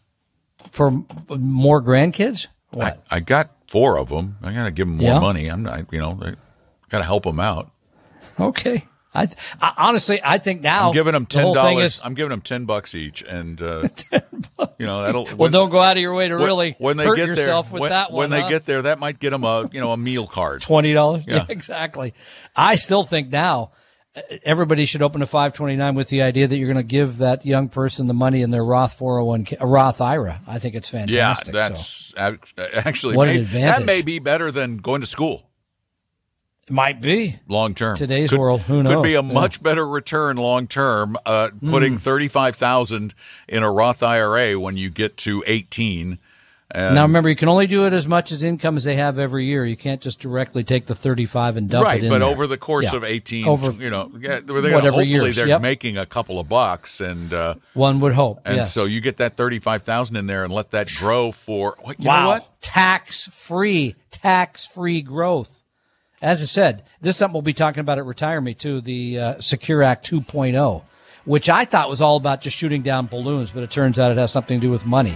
for 0.71 1.03
more 1.29 1.81
grandkids. 1.81 2.47
What? 2.71 3.03
I, 3.11 3.17
I 3.17 3.19
got 3.19 3.51
four 3.67 3.97
of 3.97 4.09
them. 4.09 4.37
I 4.41 4.53
gotta 4.53 4.71
give 4.71 4.87
them 4.87 4.97
more 4.97 5.07
Yeah? 5.13 5.19
money. 5.19 5.47
I'm 5.49 5.63
not, 5.63 5.91
you 5.93 5.99
know, 5.99 6.17
I 6.21 6.33
gotta 6.89 7.03
help 7.03 7.23
them 7.23 7.39
out. 7.39 7.69
Okay. 8.39 8.85
I, 9.17 9.27
I 9.59 9.73
honestly, 9.77 10.19
I 10.23 10.37
think 10.37 10.61
now 10.61 10.89
I'm 10.89 10.93
giving 10.93 11.13
them 11.13 11.25
ten 11.25 11.51
dollars. 11.53 11.99
I'm 12.03 12.13
giving 12.13 12.29
them 12.29 12.41
ten 12.41 12.65
bucks 12.65 12.93
each, 12.93 13.23
and 13.23 13.59
uh, 13.59 13.87
you 14.77 14.85
know 14.85 15.01
that'll. 15.01 15.27
well, 15.35 15.49
don't 15.49 15.69
go 15.71 15.79
out 15.79 15.97
of 15.97 16.01
your 16.01 16.13
way 16.13 16.27
to 16.27 16.35
when- 16.35 16.45
really 16.45 16.75
when 16.77 16.97
they 16.97 17.05
hurt 17.05 17.15
get 17.15 17.27
yourself 17.27 17.67
there, 17.67 17.73
with 17.73 17.81
when, 17.81 17.89
that 17.89 18.11
one. 18.11 18.19
when 18.19 18.29
they 18.29 18.41
huh? 18.41 18.49
get 18.49 18.65
there, 18.67 18.83
that 18.83 18.99
might 18.99 19.19
get 19.19 19.31
them 19.31 19.43
a 19.43 19.67
you 19.71 19.81
know 19.81 19.91
a 19.91 19.97
meal 19.97 20.27
card. 20.27 20.61
twenty 20.61 20.93
dollars. 20.93 21.23
Yeah. 21.27 21.37
Yeah. 21.37 21.45
exactly. 21.49 22.13
I 22.55 22.75
still 22.75 23.03
think 23.03 23.29
now 23.29 23.71
uh, 24.15 24.21
everybody 24.43 24.85
should 24.85 25.01
open 25.01 25.23
a 25.23 25.27
529 25.27 25.95
with 25.95 26.09
the 26.09 26.21
idea 26.21 26.47
that 26.47 26.55
you're 26.55 26.71
going 26.71 26.77
to 26.77 26.83
give 26.83 27.17
that 27.17 27.43
young 27.45 27.69
person 27.69 28.05
the 28.07 28.13
money 28.13 28.43
in 28.43 28.51
their 28.51 28.63
Roth 28.63 28.99
401k, 28.99 29.57
Roth 29.61 29.99
IRA. 29.99 30.41
I 30.47 30.59
think 30.59 30.75
it's 30.75 30.89
fantastic. 30.89 31.47
so. 31.47 31.51
that's 31.51 32.13
ac- 32.17 32.37
actually 32.57 33.15
What 33.15 33.29
an 33.29 33.37
advantage. 33.37 33.79
that 33.79 33.85
may 33.85 34.01
be 34.03 34.19
better 34.19 34.51
than 34.51 34.77
going 34.77 35.01
to 35.01 35.07
school 35.07 35.46
It 36.69 36.73
might 36.73 36.99
be. 37.01 37.37
long 37.47 37.73
term. 37.73 37.95
Today's 37.97 38.29
Could- 38.29 38.39
world, 38.39 38.61
who 38.61 38.83
knows? 38.83 38.95
Could 38.95 39.03
be 39.03 39.15
a 39.15 39.23
much 39.23 39.63
better 39.63 39.87
return 39.87 40.35
long 40.37 40.67
term. 40.67 41.17
Uh, 41.25 41.49
putting 41.65 41.93
Hmm. 41.93 41.99
thirty 41.99 42.27
five 42.27 42.55
thousand 42.57 43.13
in 43.47 43.63
a 43.63 43.71
Roth 43.71 44.03
IRA 44.03 44.59
when 44.59 44.75
you 44.77 44.89
get 44.89 45.15
to 45.17 45.43
eighteen. 45.47 46.19
And 46.69 46.95
now 46.95 47.03
remember, 47.03 47.29
you 47.29 47.35
can 47.37 47.47
only 47.47 47.65
do 47.65 47.85
it 47.85 47.93
as 47.93 48.09
much 48.09 48.33
as 48.33 48.43
income 48.43 48.75
as 48.75 48.83
they 48.83 48.97
have 48.97 49.17
every 49.17 49.45
year. 49.45 49.63
You 49.65 49.77
can't 49.77 50.01
just 50.01 50.19
directly 50.19 50.65
take 50.65 50.85
the 50.85 50.95
35 50.95 51.55
and 51.55 51.69
dump 51.69 51.85
right, 51.85 52.01
it 52.01 52.03
in 52.03 52.09
but 52.09 52.19
there. 52.19 52.27
over 52.27 52.45
the 52.45 52.57
course 52.57 52.87
Yeah. 52.91 52.97
of 52.97 53.05
eighteen, 53.05 53.47
Over 53.47 53.71
you 53.71 53.89
know, 53.89 54.11
yeah, 54.19 54.41
they're 54.43 54.81
hopefully 54.81 55.05
years, 55.07 55.37
they're 55.37 55.47
yep. 55.47 55.61
making 55.61 55.97
a 55.97 56.05
couple 56.05 56.41
of 56.41 56.49
bucks, 56.49 56.99
and 56.99 57.33
uh, 57.33 57.55
one 57.73 58.01
would 58.01 58.11
hope. 58.15 58.41
and 58.43 58.57
yes. 58.57 58.73
so 58.73 58.83
you 58.83 58.99
get 58.99 59.15
that 59.15 59.37
thirty 59.37 59.59
five 59.59 59.83
thousand 59.83 60.17
in 60.17 60.27
there 60.27 60.43
and 60.43 60.51
let 60.53 60.71
that 60.71 60.89
grow 60.99 61.31
for. 61.31 61.77
You 61.97 62.09
wow, 62.09 62.19
know 62.23 62.27
what? 62.31 62.61
tax 62.61 63.27
free, 63.31 63.95
tax 64.11 64.65
free 64.65 65.01
growth. 65.01 65.63
As 66.21 66.41
I 66.41 66.45
said, 66.45 66.83
this 66.99 67.11
is 67.11 67.17
something 67.17 67.33
we'll 67.33 67.43
be 67.43 67.53
talking 67.53 67.79
about 67.81 67.99
at 67.99 68.05
Retire 68.05 68.41
Meet 68.41 68.57
too, 68.57 68.81
the 68.81 69.19
uh, 69.19 69.39
Secure 69.39 69.83
Act 69.83 70.09
2.0, 70.09 70.83
which 71.25 71.47
I 71.47 71.63
thought 71.63 71.91
was 71.91 72.01
all 72.01 72.17
about 72.17 72.41
just 72.41 72.57
shooting 72.57 72.81
down 72.81 73.05
balloons, 73.05 73.51
but 73.51 73.61
it 73.61 73.69
turns 73.69 73.99
out 73.99 74.11
it 74.11 74.17
has 74.17 74.31
something 74.31 74.59
to 74.59 74.65
do 74.65 74.71
with 74.71 74.83
money. 74.85 75.15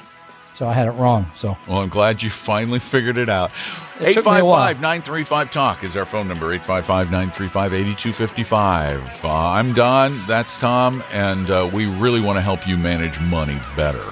So 0.54 0.68
I 0.68 0.74
had 0.74 0.86
it 0.88 0.92
wrong. 0.92 1.26
So 1.36 1.58
Well, 1.68 1.80
I'm 1.80 1.90
glad 1.90 2.22
you 2.22 2.30
finally 2.30 2.78
figured 2.78 3.18
it 3.18 3.30
out. 3.30 3.52
It 4.00 4.14
took 4.14 4.26
me 4.26 4.40
a 4.40 4.46
while. 4.46 4.70
855 4.70 4.82
935 4.82 5.52
Talk 5.52 5.84
is 5.84 5.98
our 5.98 6.06
phone 6.06 6.28
number 6.28 6.54
855 6.54 7.10
935 7.10 7.74
8255. 7.74 9.26
Uh, 9.26 9.30
I'm 9.30 9.74
Don, 9.74 10.20
that's 10.28 10.56
Tom, 10.58 11.04
and 11.12 11.50
uh, 11.50 11.68
we 11.74 11.88
really 11.88 12.22
want 12.22 12.38
to 12.38 12.42
help 12.42 12.68
you 12.68 12.78
manage 12.78 13.20
money 13.22 13.60
better. 13.76 14.04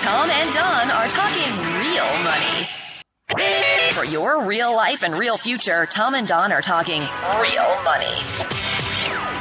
Tom 0.00 0.30
and 0.30 0.52
Don 0.52 0.90
are 0.90 1.06
talking 1.06 1.52
real 1.78 2.10
money. 2.24 3.71
For 3.92 4.06
your 4.06 4.42
real 4.46 4.74
life 4.74 5.02
and 5.02 5.14
real 5.14 5.36
future, 5.36 5.84
Tom 5.84 6.14
and 6.14 6.26
Don 6.26 6.50
are 6.50 6.62
talking 6.62 7.02
real 7.02 7.84
money. 7.84 8.06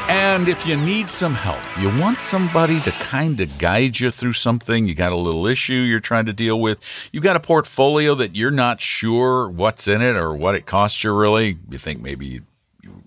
And 0.09 0.49
if 0.49 0.67
you 0.67 0.75
need 0.75 1.09
some 1.09 1.33
help, 1.33 1.61
you 1.79 1.87
want 2.01 2.19
somebody 2.19 2.81
to 2.81 2.91
kind 2.91 3.39
of 3.39 3.57
guide 3.57 4.01
you 4.01 4.11
through 4.11 4.33
something, 4.33 4.87
you 4.87 4.93
got 4.93 5.13
a 5.13 5.15
little 5.15 5.47
issue 5.47 5.75
you're 5.75 6.01
trying 6.01 6.25
to 6.25 6.33
deal 6.33 6.59
with, 6.59 6.79
you 7.13 7.21
got 7.21 7.37
a 7.37 7.39
portfolio 7.39 8.13
that 8.15 8.35
you're 8.35 8.51
not 8.51 8.81
sure 8.81 9.49
what's 9.49 9.87
in 9.87 10.01
it 10.01 10.17
or 10.17 10.35
what 10.35 10.53
it 10.53 10.65
costs 10.65 11.01
you 11.01 11.13
really, 11.13 11.57
you 11.69 11.77
think 11.77 12.01
maybe 12.01 12.25
you, 12.25 12.41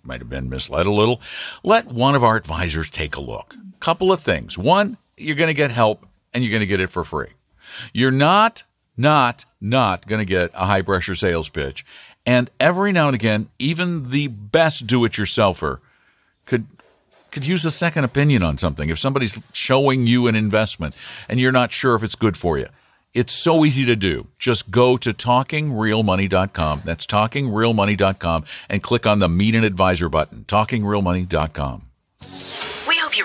might 0.03 0.21
have 0.21 0.31
been 0.31 0.49
misled 0.49 0.87
a 0.87 0.93
little, 0.93 1.21
let 1.63 1.89
one 1.89 2.15
of 2.15 2.25
our 2.25 2.37
advisors 2.37 2.89
take 2.89 3.17
a 3.17 3.21
look. 3.21 3.55
Couple 3.81 4.11
of 4.13 4.21
things. 4.21 4.57
One, 4.57 4.97
you're 5.19 5.37
going 5.37 5.49
to 5.49 5.55
get 5.55 5.71
help 5.71 6.07
and 6.33 6.43
you're 6.43 6.51
going 6.51 6.61
to 6.61 6.67
get 6.67 6.81
it 6.81 6.91
for 6.91 7.05
free. 7.05 7.33
You're 7.93 8.11
not, 8.11 8.63
not, 8.97 9.45
not 9.61 10.07
going 10.07 10.21
to 10.21 10.25
get 10.25 10.51
a 10.55 10.67
high 10.67 10.83
pressure 10.83 11.15
sales 11.15 11.49
pitch. 11.49 11.85
And 12.27 12.51
every 12.59 12.93
now 12.93 13.09
and 13.09 13.15
again, 13.15 13.49
even 13.59 14.11
the 14.11 14.29
best 14.29 14.87
do 14.87 15.05
it 15.05 15.13
yourselfer 15.13 15.79
could 16.47 16.67
could 17.31 17.45
use 17.45 17.65
a 17.65 17.71
second 17.71 18.05
opinion 18.05 18.45
on 18.45 18.57
something. 18.57 18.89
If 18.91 18.99
somebody's 19.01 19.41
showing 19.53 20.07
you 20.07 20.29
an 20.29 20.37
investment 20.37 20.95
and 21.29 21.41
you're 21.41 21.51
not 21.51 21.73
sure 21.73 21.97
if 21.97 22.05
it's 22.05 22.15
good 22.15 22.37
for 22.37 22.59
you, 22.59 22.69
it's 23.13 23.33
so 23.33 23.65
easy 23.65 23.85
to 23.87 23.97
do. 23.97 24.29
Just 24.39 24.71
go 24.71 24.97
to 24.97 25.13
talkingrealmoney.com. 25.13 26.83
That's 26.85 27.07
talkingrealmoney.com 27.07 28.45
and 28.69 28.83
click 28.83 29.07
on 29.07 29.19
the 29.19 29.29
Meet 29.29 29.57
an 29.57 29.65
Advisor 29.65 30.09
button. 30.09 30.45
Talkingrealmoney.com. 30.47 31.87
We 32.89 32.99
hope 32.99 33.19
you 33.19 33.25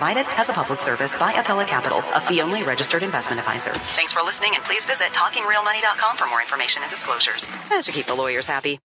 provided 0.01 0.25
as 0.35 0.49
a 0.49 0.53
public 0.53 0.79
service 0.79 1.15
by 1.15 1.31
Apella 1.33 1.67
Capital, 1.67 1.99
a 2.15 2.19
fee-only 2.19 2.63
registered 2.63 3.03
investment 3.03 3.39
advisor. 3.39 3.69
Thanks 3.71 4.11
for 4.11 4.23
listening, 4.23 4.53
and 4.55 4.63
please 4.63 4.83
visit 4.83 5.09
TalkingRealMoney.com 5.09 6.17
for 6.17 6.25
more 6.25 6.41
information 6.41 6.81
and 6.81 6.89
disclosures. 6.89 7.45
That 7.69 7.85
should 7.85 7.93
keep 7.93 8.07
the 8.07 8.15
lawyers 8.15 8.47
happy. 8.47 8.79